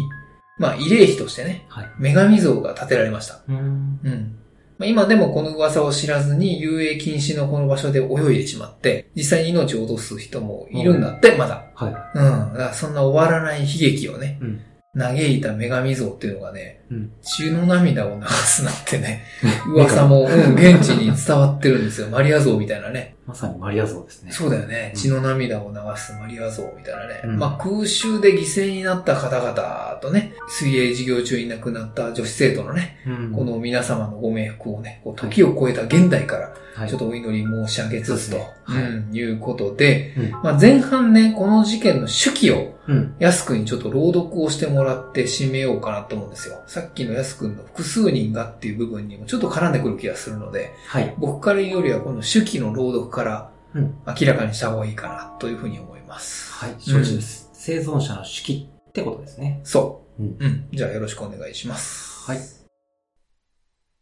[0.59, 1.90] まあ、慰霊碑としてね、はい。
[1.99, 3.40] 女神像が建てられました。
[3.49, 4.01] うん。
[4.03, 4.37] うん。
[4.79, 11.64] まあ、今でもこの噂を知らずに遊泳禁止のこの場所で泳いでしまって、実際に命を落とす人もいるんだって、まだ。
[11.75, 12.19] はい。
[12.19, 12.53] うん。
[12.53, 14.61] だからそんな終わらない悲劇をね、うん。
[14.96, 17.12] 嘆いた女神像っていうのがね、うん。
[17.20, 19.24] 血の涙を流すなってね、
[19.68, 22.09] 噂も、うん、現地に伝わってるんですよ。
[22.09, 23.16] マリア像みたいなね。
[23.26, 24.32] まさにマリア像ですね。
[24.32, 24.92] そうだよね。
[24.94, 27.20] うん血の涙を流すマリア像みたいなね。
[27.24, 33.32] うんまあ空襲で犠牲になった方々とね、水泳授業中に亡くなった女子生徒のね、うん。
[33.32, 36.52] この皆様のご冥福をね、こう時を超えた現代から、はい、
[36.87, 40.31] ちょっとお祈り申し上げつつと、はいうん、いうことで、うん。
[40.43, 43.15] まあ、前半ね、この事件の手記を、うん。
[43.19, 46.62] ヤス君にちょっと朗読をしてもらって締めようかなと思うんですよ。
[46.67, 51.15] さっきのヤス君の複数人がっていう部分にもちょっと絡んでくる気がするので、はい。
[51.19, 53.95] 僕から言うよりはこの手記の朗読からうん。
[54.07, 56.53] 明らかにした方がいいかなというふうに思います。
[56.53, 56.75] はい。
[56.79, 57.51] 承知です。
[57.53, 59.61] 生存者の手記ってことですね。
[59.65, 60.23] そう。
[60.23, 60.69] うんうん。
[60.73, 62.31] じゃあよろしくお願いします。
[62.31, 62.39] はい。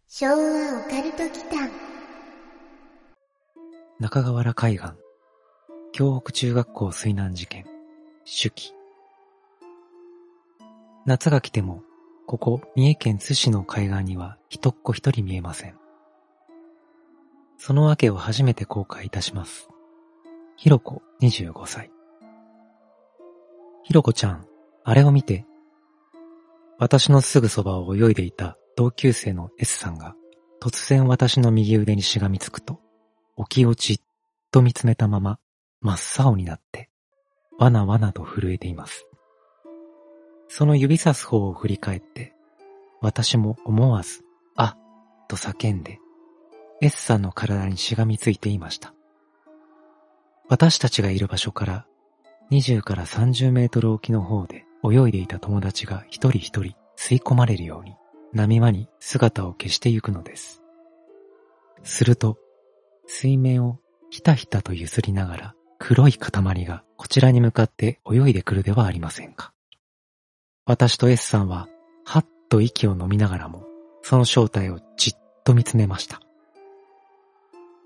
[0.08, 0.36] 昭和オ
[0.88, 1.83] カルト祈間
[4.00, 4.94] 中河原海岸、
[5.92, 7.64] 京北中学校水難事件、
[8.24, 8.72] 手記。
[11.06, 11.84] 夏が来ても、
[12.26, 15.76] ここ三重県津市の海岸には人っ子一人見えません。
[17.56, 19.68] その訳を初めて公開いたします。
[20.56, 21.92] ひろこ25歳。
[23.84, 24.44] ひろこちゃん、
[24.82, 25.46] あれを見て。
[26.80, 30.16] 私のすぐそばを泳いでいた同級生の S さんが
[30.60, 32.80] 突然私の右腕にしがみつくと、
[33.36, 34.00] 起きをじっ
[34.50, 35.38] と見つめたまま、
[35.80, 36.90] 真っ青になって、
[37.58, 39.06] わなわなと震えています。
[40.48, 42.34] その指さす方を振り返って、
[43.00, 44.22] 私も思わず、
[44.56, 44.76] あ、
[45.28, 45.98] と叫んで、
[46.80, 48.94] S さんの体にしがみついていました。
[50.48, 51.86] 私たちがいる場所から、
[52.50, 57.96] 20から30メートル沖の方で泳いでいた友達が一人一人吸い込まれるように、
[58.32, 60.62] 波間に姿を消してゆくのです。
[61.82, 62.38] すると、
[63.24, 63.78] 水面を
[64.10, 69.54] ひたひたと揺すりながら黒い塊がこちらに向かって泳いでくるではありませんか。
[70.66, 71.66] 私と S さんは、
[72.04, 73.64] はっと息を飲みながらも、
[74.02, 76.20] その正体をじっと見つめました。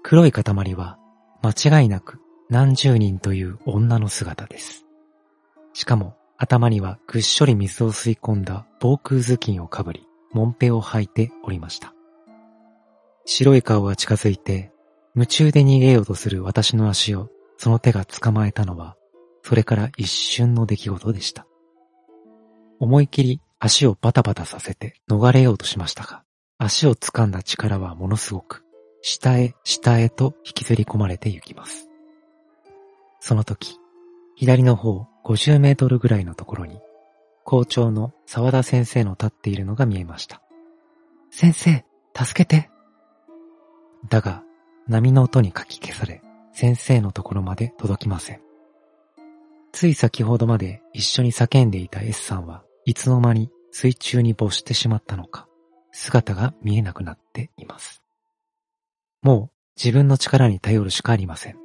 [0.03, 0.43] 黒い塊
[0.75, 0.99] は、
[1.43, 2.21] 間違いなく
[2.51, 4.87] 何十人という女の姿です。
[5.73, 11.95] しかも、頭にはぐっしょり水を吸い込んだ防空頭巾をかぶり、もんぺを履いておりました。
[13.25, 14.73] 白い顔が近づいて、
[15.19, 18.97] 夢中で逃げようとする私の足をその手が捕まえたのは、
[19.43, 21.45] それから一瞬の出来事でした。
[22.79, 26.23] 思い切り足をバタバタさせて逃れようとしましたが、
[26.59, 28.63] 足を掴んだ力はものすごく、
[29.03, 31.89] 下へ下へと引きずり込まれて行きます。
[33.19, 33.77] その時、
[34.37, 36.79] 左の方50メートルぐらいのところに、
[37.43, 40.43] 校長の沢田先生の立っているのが見えました。
[41.33, 41.85] 先生、
[42.17, 42.71] 助けて。
[44.09, 44.45] だが、
[44.89, 46.23] 波の音にかき消され、
[46.53, 48.41] 先生のところまで届きません。
[49.73, 55.47] つい先ほどまで一緒に叫んでいた S さんはいつの間に水中に没してしまったのか、
[55.93, 58.03] 姿が見えなくなっています。
[59.23, 61.57] もう自分の力に頼るしかありません。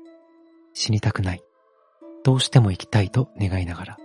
[0.74, 1.44] 死にたくない。
[2.24, 3.98] どうしても生きたいと願いながら、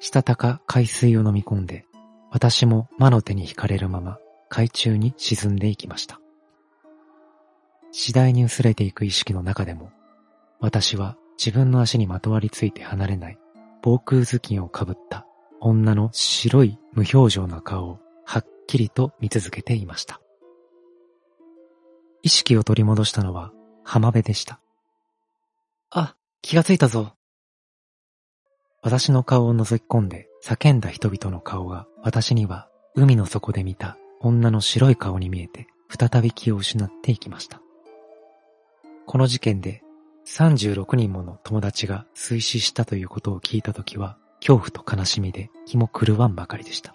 [0.00, 1.84] したたか海水を飲み込んで、
[2.30, 6.20] 私も魔の手に惹かれるまま海中に沈んでいきました。
[7.96, 9.92] 次第に薄れていく意識の中でも、
[10.58, 13.38] 私は自分の足にまとわりついて離れない
[13.82, 15.26] 防空頭巾をかぶった
[15.60, 20.20] 女の白い無表情な顔をはっきりと見続けていました。
[22.22, 23.52] 意識を取り戻したのは
[23.84, 24.58] 浜辺でした。
[25.92, 27.12] あ、気がついたぞ。
[28.82, 37.63] 私の顔を覗き込んで叫んだ人々の顔が私には海の底で見た女の白い顔に見えて再び気を失っていきました。
[39.06, 39.82] この事件で
[40.26, 46.94] 36人もの友達が水死したということを聞いたときは恐怖と悲しみで気も狂わんばかりでした。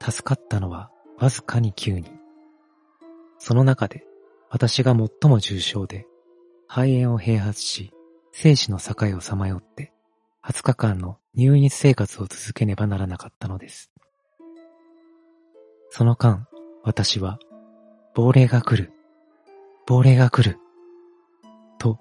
[0.00, 2.10] 助かったのはわずかに9人。
[3.38, 4.04] その中で
[4.50, 6.06] 私が最も重症で
[6.68, 7.92] 肺炎を併発し
[8.32, 9.92] 生死の境をさまよって
[10.44, 13.90] 20日間の入院生活を続けねばならなかったのです。
[15.90, 16.48] その間、
[16.82, 17.38] 私は、
[18.14, 18.92] 亡霊が来る、
[19.84, 20.60] 亡霊が来る、
[21.78, 21.98] と、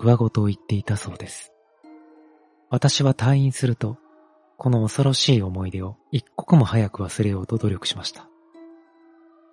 [0.00, 1.52] 上ごとを言っていたそうです。
[2.70, 3.98] 私は退院すると、
[4.56, 8.28] この恐ろしい思い出を一刻も早く忘れようと努力しました。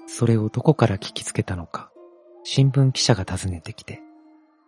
[0.07, 1.91] それをどこから聞きつけたのか、
[2.45, 4.01] 新聞記者が訪ねてきて、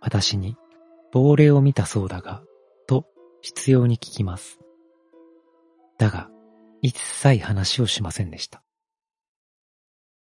[0.01, 0.57] 私に、
[1.13, 2.43] 亡霊を見たそうだが、
[2.87, 3.05] と
[3.41, 4.59] 必要に聞きます。
[5.97, 6.29] だが、
[6.81, 8.61] 一切話をしませんでした。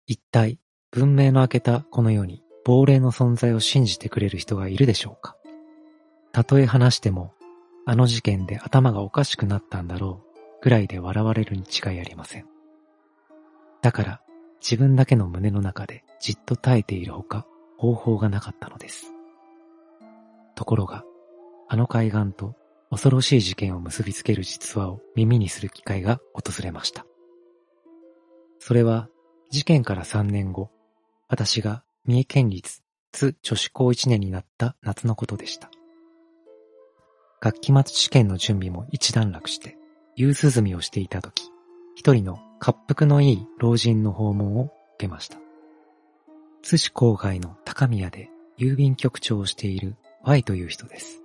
[0.09, 0.59] 一体、
[0.91, 5.37] 文明の明けたこの世に亡霊の存在を信じてくれる人がいるでしょうか？
[6.33, 7.35] たとえ話しても、
[7.85, 12.47] あの事件で頭がおかしくなったんだろう、ぐらいで笑われるに違いありません。
[13.81, 14.21] だから
[14.61, 17.47] 自分だけの胸の中でじっと耐えているほか
[17.77, 19.13] 方法がなかったのです。
[20.55, 21.05] ところが、
[21.69, 22.55] あの海岸と
[22.91, 27.05] 恐ろしい事件を結びつける実話を耳にする機会が訪れました。
[28.61, 29.09] それは
[29.51, 30.71] 事件から3年後、
[31.29, 35.71] 私が三重県立津女子高1年になった夏のことでした。
[37.41, 39.77] 学期末試験の準備も一段落して、
[40.17, 41.45] 夕涼みをしていた時、
[41.95, 45.39] 一人の滑腹のいい老人の訪問を受けました。
[46.63, 51.23] 津市郊外の高宮で郵便局長をしている Y という人です。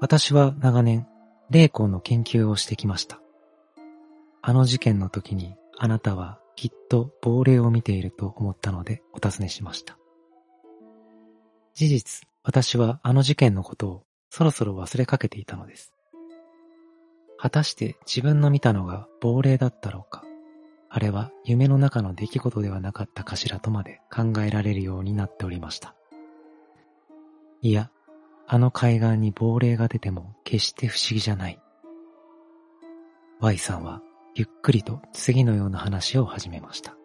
[0.00, 1.06] 私は長年、
[1.50, 3.20] 霊魂の研究をしてきました。
[4.40, 9.96] あの事件の時にあなたはきっと亡霊を見ていると思ったのでお尋ねしました。
[11.72, 15.92] 事実、私はあの事件のことをそろそろ忘れかけていたのです。
[17.38, 20.24] 果たして自分の見たのが亡霊だったろうか、
[20.88, 25.94] あれは夢の中の出来事ではなかったかしらとまで考えられるようになっておりました。
[27.62, 27.92] いや、
[28.48, 31.60] あの海岸に亡霊が出ても決して不思議じゃない。
[33.38, 34.02] Y さんは
[34.38, 36.96] ゆっくりと次のような話を始めました。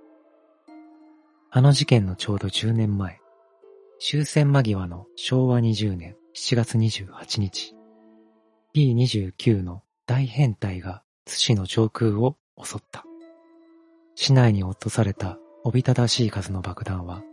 [1.49, 3.21] あの事件のちょうど10年前、
[3.99, 7.73] 終戦間際の昭和20年7月28日、
[8.75, 13.03] B29 の大変態が津市の上空を襲った。
[14.13, 17.23] 市内に落とされたおびただしい数の爆弾は、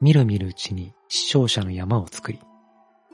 [0.00, 2.40] みるみるうちに死傷者の山を作り、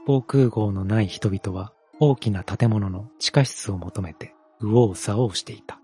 [0.06, 5.83] 防空壕のない人々は大きな建物の地下室を求めて右往左往していた。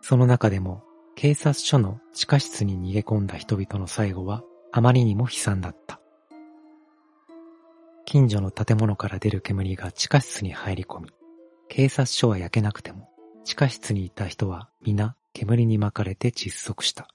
[0.00, 0.82] その中でも
[1.14, 6.00] 警察署の地下室に逃げ込んだ人々の最後はあまりにも悲惨だった。
[8.06, 11.10] 近所の建物から出る煙が地下室に入り込み、
[11.68, 13.08] 警察署は焼けなくても、
[13.44, 17.06] 地下室にいた人は皆煙に巻かれて窒息した。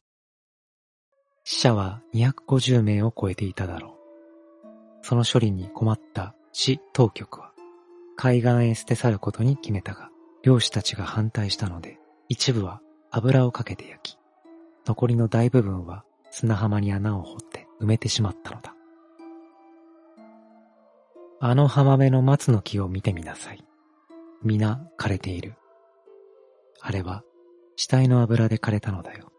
[1.43, 5.05] 死者は250名を超えていただろう。
[5.05, 7.51] その処理に困った市当局は、
[8.15, 10.09] 海岸へ捨て去ることに決めたが、
[10.43, 14.17] 漁師たちが反対したので、一部は油をかけて焼き、
[14.85, 18.75] 残りの大部分は砂浜に穴を掘って埋めてしまったのだ。
[21.39, 23.63] あの浜辺の松の木を見てみなさい。
[24.43, 25.55] 皆枯れている。
[26.81, 27.23] あれは
[27.75, 29.31] 死体の油で枯れたのだよ。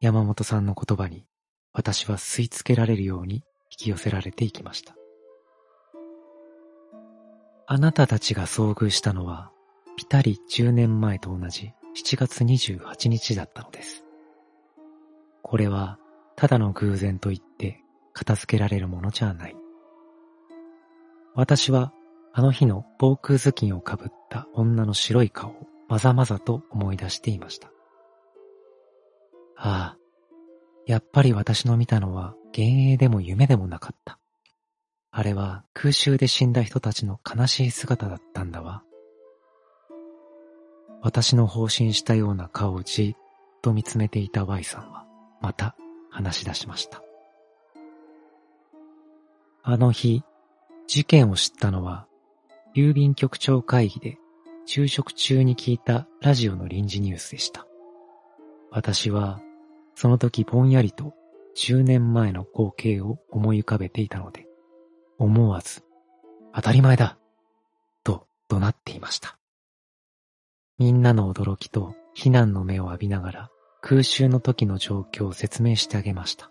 [0.00, 1.24] 山本さんの言葉に
[1.72, 3.42] 私は吸い付けられるように引
[3.78, 4.94] き寄せられていきました。
[7.66, 9.50] あなたたちが遭遇したのは
[9.98, 14.04] ぴたり10年前と同じ7月28日だったのです。
[15.42, 15.98] これは
[16.36, 17.82] ただの偶然と言って
[18.12, 19.56] 片付けられるものじゃない。
[21.34, 21.92] 私は
[22.32, 27.66] あの日の防空頭巾をかぶった女の白い顔をまざまざと思い出していました。
[29.56, 29.98] ああ、
[30.86, 34.20] やっぱり私の見たのは幻影でも夢でもなかった。
[35.10, 38.84] あれは空襲で死んだ人たちの悲しい姿だったんだわ。
[41.08, 43.22] 私の放心したような顔をじっ
[43.62, 45.06] と見つめていた Y さんは
[45.40, 45.74] また
[46.10, 47.02] 話し出しました。
[49.62, 50.22] あの日、
[50.86, 52.06] 事件を知ったのは、
[52.76, 54.18] 郵便局長会議で
[54.66, 57.66] 昼食中に聞いたラジオの臨時ニュースでした。
[58.70, 59.40] 私は、
[59.94, 61.14] その時ぼんやりと
[61.56, 64.46] 10年前の光景を思い浮かべていたので、
[65.16, 65.82] 思わず、
[66.54, 67.16] 当たり前だ
[68.04, 69.37] と怒鳴っていました。
[70.78, 76.50] みんなの驚きと非難の目を浴びながら空襲の時の状況を説明してあげました。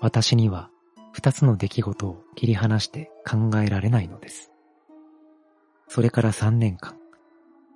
[0.00, 0.68] 私には
[1.12, 4.50] 二つの出来事を切り離して考えられないのです。
[5.86, 6.96] それから三年間、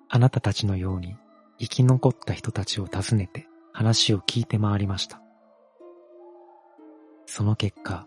[0.09, 1.17] あなたたちのように
[1.59, 5.23] 生き残った人たちを訪ねて話を聞いて回りました。
[7.27, 8.07] その結果、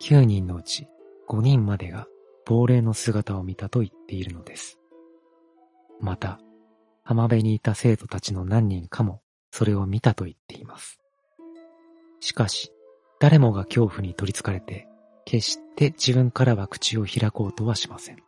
[0.00, 0.88] 9人のうち
[1.28, 2.06] 5人までが
[2.46, 4.78] 亡霊の姿を見たと言っているのです。
[6.00, 6.38] また、
[7.02, 10.98] 浜辺にいた生徒たちの何人かもそれを見たと言っています。
[12.20, 12.72] しかし、
[13.20, 14.86] 誰もが恐怖に取りつかれて、
[15.24, 18.18] 決して自分からは口を開こうとはしません。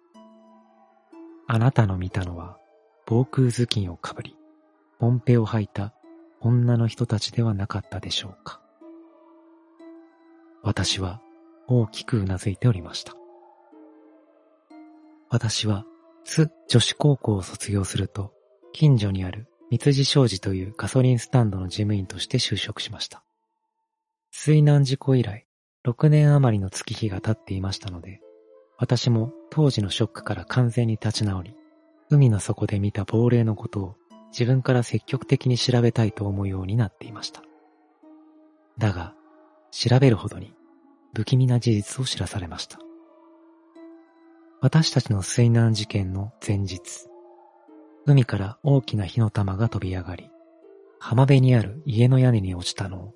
[1.47, 2.59] あなたの見たのは、
[3.07, 4.37] 防空頭巾をかぶり、
[4.99, 5.95] ポンペを履いた
[6.41, 8.61] 女の人たちではなかったでしょうか。
[10.63, 11.21] 私は
[11.67, 13.15] 大きくうなずいておりました。
[15.29, 15.85] 私は、
[16.25, 18.33] 津女子高校を卒業すると、
[18.73, 23.23] 近所にある三辻商事というガソリンスタンドの事務員として就職しました。
[24.31, 25.47] 水難事故以来、
[25.87, 28.21] 6年余りの月日が経っていましたので、
[28.79, 31.55] 私も当時のショックから完全に立ち直り、
[32.11, 33.97] 海の底で見た亡霊のことを
[34.33, 37.43] 自分から積極的に調べたいと思うようになっていました。
[38.79, 39.15] だが、
[39.71, 40.55] 調べるほどに
[41.15, 42.79] 不気味な事実を知らされました。
[44.63, 46.81] 私たちの水難事件の前日、
[48.05, 50.31] 海から大きな火の玉が飛び上がり、
[50.99, 53.15] 浜辺にある家の屋根に落ちたのを、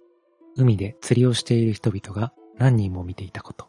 [0.57, 3.68] 海で釣りをしている人々が何人も見ていたこと。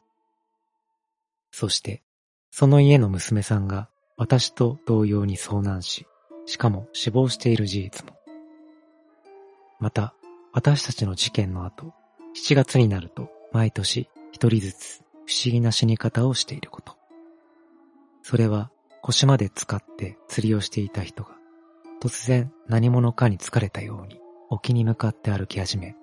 [1.52, 2.02] そして、
[2.50, 6.08] その家の娘さんが私と同様に遭難し、
[6.46, 8.16] しかも死亡している事実も。
[9.82, 10.14] また、
[10.54, 11.94] 私たちの事件の後、
[12.38, 16.96] 7月になると毎年一人ずつ不思議な死に方をしていること。
[18.28, 18.72] それは
[19.04, 21.36] 腰まで使って釣りをしていた人が、
[22.02, 24.20] 突然何者かに疲れたように
[24.50, 25.96] 沖に向かって歩き始め、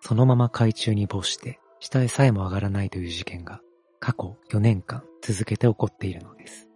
[0.00, 3.60] そのまま海中に没して下へさえも上がらないという事件が
[3.98, 6.66] 過去4年間続けて起こっているのです。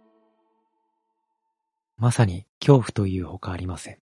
[1.97, 3.97] まさに恐怖というほかありません。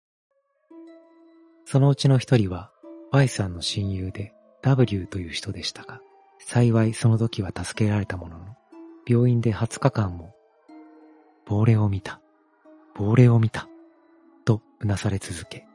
[1.65, 2.73] そのうちの一人は
[3.13, 6.01] Y さんの親友で W という人でしたが、
[6.41, 8.57] 幸いその時は助けられたものの、
[9.07, 10.35] 病院で20日間も、
[11.47, 12.21] 亡霊を見た、
[12.95, 13.69] 亡霊を見た、
[14.45, 15.67] とうなされ続け、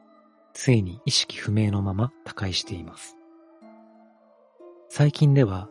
[0.52, 3.16] ついに意識不明のまま他界しています。
[4.88, 5.68] 最近では、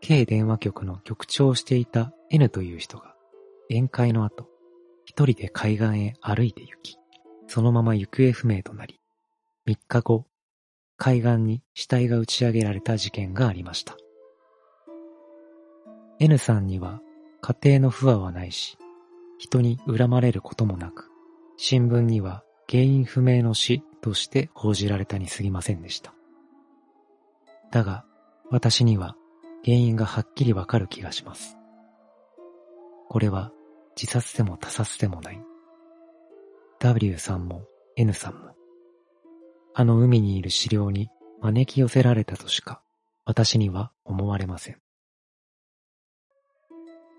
[0.00, 3.14] K 電話局の局長をしていた N という人が、
[3.68, 4.48] 宴会の後、
[5.04, 6.96] 一人で海岸へ歩いて行き、
[7.48, 9.00] そのまま行方不明となり、
[9.66, 10.26] 3日後、
[10.96, 13.96] 海岸に死体が打ち上げられた事件がありました。
[16.18, 17.00] N さんには
[17.40, 18.76] 家庭の不和はないし、
[19.40, 21.10] 人に恨まれることもなく、
[21.56, 26.12] 新聞には原因不明の死として報じられたに過ぎませんでした。
[27.72, 28.04] だが、
[28.50, 29.16] 私には
[29.64, 31.56] 原因がはっきりわかる気がします。
[33.08, 33.50] これは
[33.96, 35.42] 自殺でも他殺でもない。
[36.80, 37.64] W さんも
[37.96, 38.54] N さんも、
[39.72, 41.08] あの海にいる資料に
[41.40, 42.82] 招き寄せられたとしか
[43.24, 44.76] 私には思われません。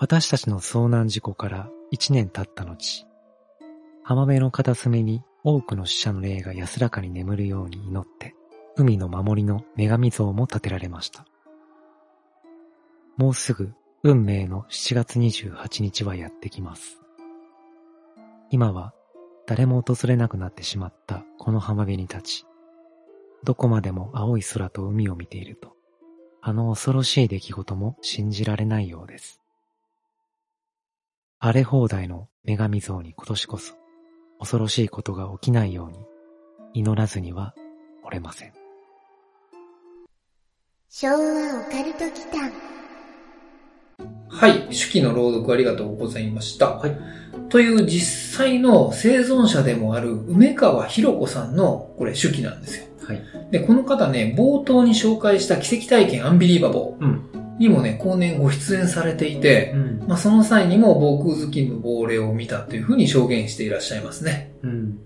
[0.02, 3.06] 私たちの遭難事故から一年経った後、
[4.04, 8.34] 浜辺の片隅に多くの死者の霊が安らかに眠るように祈って、
[8.76, 11.28] 海の守りの女神像も建てられました。
[13.16, 17.00] もうすぐ運命の7月28日はやってきます。
[18.50, 18.96] 今は
[19.46, 22.46] 誰も訪れなくなってしまったこの浜辺に立ち、
[23.44, 25.76] どこまでも青い空と海を見ていると、
[26.42, 29.41] あの恐ろしい出来事も信じられないようです。
[31.44, 33.74] 荒れ放題の女神像に今年こそ
[34.38, 36.06] 恐ろしいことが起きないように
[36.76, 37.56] 祈らずには
[38.06, 38.54] おれません。
[40.88, 42.54] 昭和オカルト祈間
[44.30, 44.70] はい。
[44.70, 46.76] 手記の朗読ありがとうございました。
[46.76, 46.96] はい。
[47.50, 52.86] という実際の生存者でもある梅川博子さんのこれ手記なんですよ。
[53.04, 53.22] はい。
[53.50, 57.41] で、この方ね、冒頭に紹介した奇跡体験アンビリーバボうん。
[57.66, 60.04] ーにもね、後年ご出演されていて、うん。
[60.08, 64.52] まあ、その際にも防空頭巾の亡霊を見たというふうに証言していらっしゃいますね。
[64.64, 65.00] うん。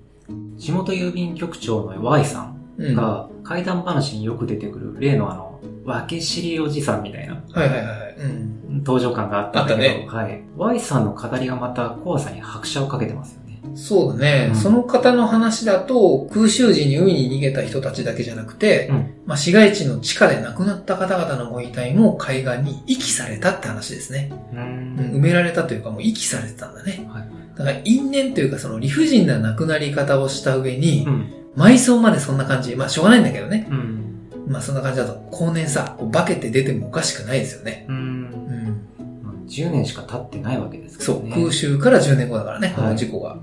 [0.58, 8.16] 地元郵便局長の Y さんが、怪談話によく出てくる例のあの、分け知りおじさんみたいないはいはいはい。
[8.18, 8.78] うん。
[8.84, 10.42] 登場感があったんだけど、ねはい。
[10.58, 13.45] Y さんの語りがまた怖さに拍車をかけてますよね。
[13.76, 19.14] そうだね、うんその方の話だと、空襲時に海に逃げた人たちだけじゃなくて、うん。
[19.26, 24.32] まあ、市街地の地下で亡くなった方々のご遺体も海岸に遺棄されたって話ですね。
[24.54, 25.00] ううんん。
[25.16, 27.08] 埋められたというかもう遺棄されてたんだね。
[27.12, 27.30] はい。
[27.58, 31.34] だから因縁というかその理不尽な亡くなり方をした上に、うん。
[31.58, 32.76] 埋葬までそんな感じ。
[32.76, 33.68] まあしょうがないんだけどね。
[33.70, 34.30] うん。
[34.48, 37.86] まあそんな感じだと後年さ、こう化けて出てもおかしくないですよね。
[37.90, 37.92] う。
[37.92, 38.36] うんん。
[39.48, 41.42] 10年しか経ってないわけですかそう、らね。
[41.42, 43.38] 空襲から10年後だからね、こはいの事故が。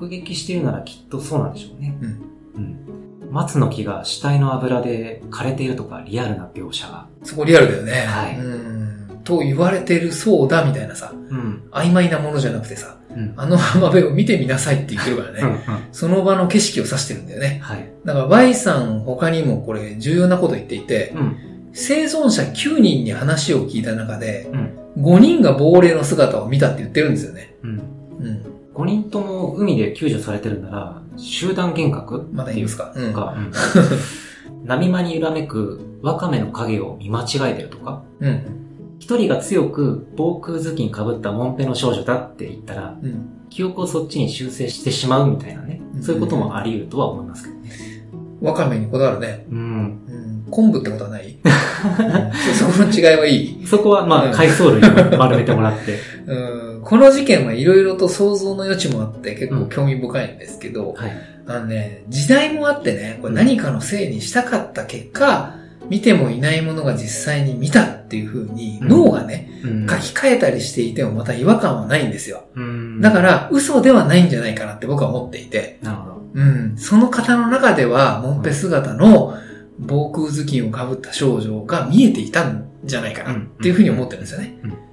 [0.00, 1.96] 目撃しているならきっとそうなんでしょうね。
[2.00, 2.08] うん。
[2.54, 3.30] うん。
[3.30, 7.06] 松の木が死体の油で枯れているとかリアルな描写が。
[7.22, 7.92] そこリアルだよね。
[8.06, 9.20] はいうん。
[9.22, 11.68] と言われてるそうだみたいなさ、うん。
[11.70, 13.34] 曖昧なものじゃなくてさ、うん。
[13.36, 15.40] あの浜辺を見てみなさいって言ってるからね。
[15.42, 15.50] うん。
[15.50, 15.60] うん。
[15.92, 17.60] その場の景色を指してるんだよね。
[17.62, 17.88] はい。
[18.04, 21.36] だから Y さん他にもこれ重要なこと言っていて、うん。
[21.72, 25.04] 生存者9人に話を聞いた中で、うん。
[25.04, 27.54] 5人が亡霊の姿を見たって言ってるんですよね。
[27.62, 27.70] うん。
[28.20, 28.59] うん。
[28.80, 32.92] 5人とも海で救助されてるなら、集団幻覚まだいいですか？
[32.96, 33.12] うん。
[33.12, 33.52] か、うん
[34.64, 38.42] 波間に揺らめくワカメの影を見間違えてるとか、うん。
[38.98, 43.46] 一人が強く防空頭巾被ったモンペの少女だって言ったら、うん。
[43.48, 45.98] 記憶をそっちに修正してしまうみたいなねう。
[45.98, 47.70] んそういうこともあり得るとは思いますけどね。
[48.40, 49.46] ワカメにこだわるね。
[49.50, 49.58] うん。
[49.58, 49.62] う
[50.12, 50.29] ん。
[50.50, 51.52] 昆布ってことはない、うん
[52.54, 53.66] そそこの違いはいい？
[53.66, 54.32] そこは、まあ、うん。
[54.32, 55.98] 海藻類を丸めてもらって。
[56.26, 56.82] うん。
[56.82, 61.12] この事件はいろいろと想像の余地もあって結構興味深いんですけど、はい。
[61.46, 65.54] あのね、時代もあってね、これ何かのせいにしたかった結果、
[65.88, 68.88] 見てもいないものが実際に見たっていう風にうん。
[68.88, 69.86] 脳がね、うん。
[69.88, 72.44] 書き換えたりしていてもまた違和感はないんですよ。
[72.54, 73.00] うん。
[73.00, 76.20] だから嘘ではないんじゃないかなって僕は思っていて、なるほど。
[76.32, 79.34] うん、その方の中では、モンペ姿の
[79.80, 84.58] 防空頭巾をかぶった少女が見えていたんじゃないかなっていうふうに思ってるんですよね。
[84.62, 84.90] うん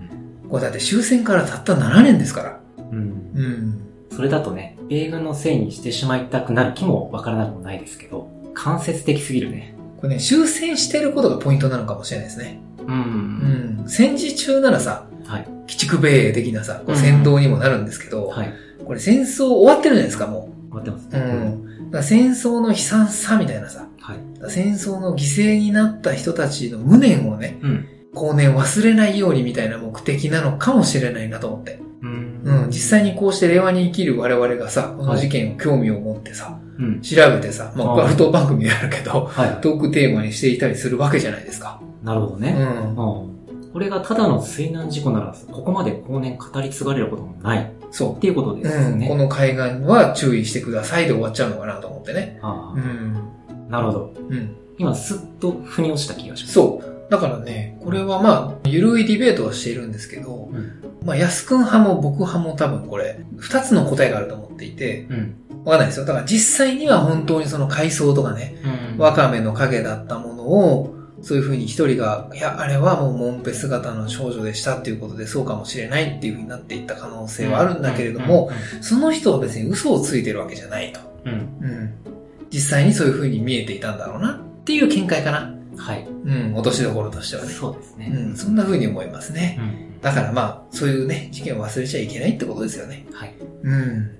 [0.50, 2.60] これだって終戦からたった7年ですから。
[2.92, 2.98] うん。
[2.98, 3.82] うんうん。
[4.16, 9.76] それだとね、米軍のせいにしてしまいたくなる気もわからなくもないですけど、間接的すぎるね。
[10.00, 12.60] これね、終戦してることがポイントなのかもしれないですね。
[12.80, 12.84] う。
[12.84, 13.84] うんん。
[13.88, 15.46] 戦時中ならさ、はい。
[15.48, 18.54] 鬼畜米的なさ、こう戦闘にもなるんですけど、はい。
[18.86, 20.72] これ戦争終わってるじゃないですか、もう。
[20.72, 21.20] 終わってますね。
[21.20, 21.86] うん。
[21.88, 24.50] だから戦争の悲惨さみたいなさ、はい。
[24.50, 27.86] 戦争の犠牲になった人たちの無念をね、うん。
[28.14, 31.80] 後年忘れないようにみたいな目的なのかもしれないなと思って。
[32.02, 37.02] うんうん、実際にこうして令和に生きる我々がさ、この事件を興味を持ってさ、うん。
[37.02, 39.62] 調べてさ、まあ、はいこれは不当番組であるけど、はい。
[39.62, 41.82] トークテーマにしていたりするわけじゃないですか。
[42.02, 42.56] なるほどね。
[42.58, 42.90] うん。
[42.90, 43.38] うん。
[43.74, 48.62] これがただの水難事故なら、ここまで後年語り継がれることもないっそていうことう。
[48.62, 49.00] ですようん。
[49.00, 49.08] ね。
[49.10, 52.40] この海岸は注意してくださいで終わっちゃうのかなと思ってね。
[52.42, 52.48] う
[52.80, 53.38] ん。
[53.70, 54.14] なるほど。
[54.30, 54.56] うん。
[54.78, 56.54] 今、スッと腑に落ちた気がします。
[56.54, 57.12] そう。
[57.12, 60.84] だからね、これはまあ、ゆるいディベートをしているんですけど、うん。
[61.06, 65.36] まあ、安くん派も僕派も多分これ、二つの答えがあると思っていて、うん。
[65.66, 66.06] わかんないですよ。
[66.06, 68.58] だから実際には本当にその海藻とかね、
[68.94, 68.98] うん。
[69.00, 78.52] ワカメの影だったものを、そういうふうに一人が、いや、あれはもうモンペ姿の少女でしたっていうことでそうかもしれないっていうふうになっていった可能性はあるんだけれども、
[78.82, 81.00] その人は別に嘘をついてるわけじゃないと。
[81.26, 81.32] うん。
[81.32, 82.17] うん。
[82.48, 82.52] うん。
[82.52, 85.54] 実際にそういうふうに見えていたんだろうなっていう見解かな。
[85.78, 86.08] はい。
[86.08, 87.50] うん、落としどころとしてはね。
[87.50, 88.12] そうですね。
[88.14, 89.58] うん、そんなふうに思いますね。
[89.60, 89.64] う
[89.98, 90.02] ん。
[90.02, 93.06] だからまあ、そういうね、事件を忘れちゃいけないってことですよね。
[93.14, 93.34] はい。
[93.64, 94.18] うん。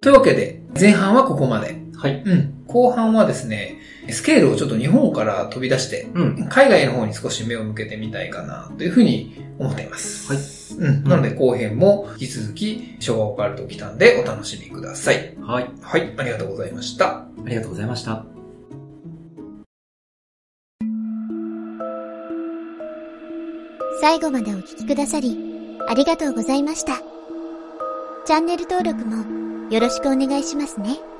[0.00, 1.80] というわけで、前半はここまで。
[1.96, 2.22] はい。
[2.24, 2.55] うん。
[2.66, 3.78] 後半はですね、
[4.10, 6.48] スケールをちょっと日本から飛び出して、うん。
[6.48, 10.32] 海外の方に少し目を向けてみたいかなというふうに思っています。
[10.32, 10.88] はい。
[10.88, 11.04] うん。
[11.04, 15.34] なので後編も引き続き昭和オカルト来たんでお楽しみください。
[15.40, 15.70] はい。
[15.80, 16.14] はい。
[16.16, 17.06] ありがとうございました。
[17.06, 18.24] ありがとうございました。
[24.00, 25.38] 最後までお聞きくださり、
[25.88, 26.98] ありがとうございました。
[28.26, 31.15] チャンネル登録もよろしくお願いしますね。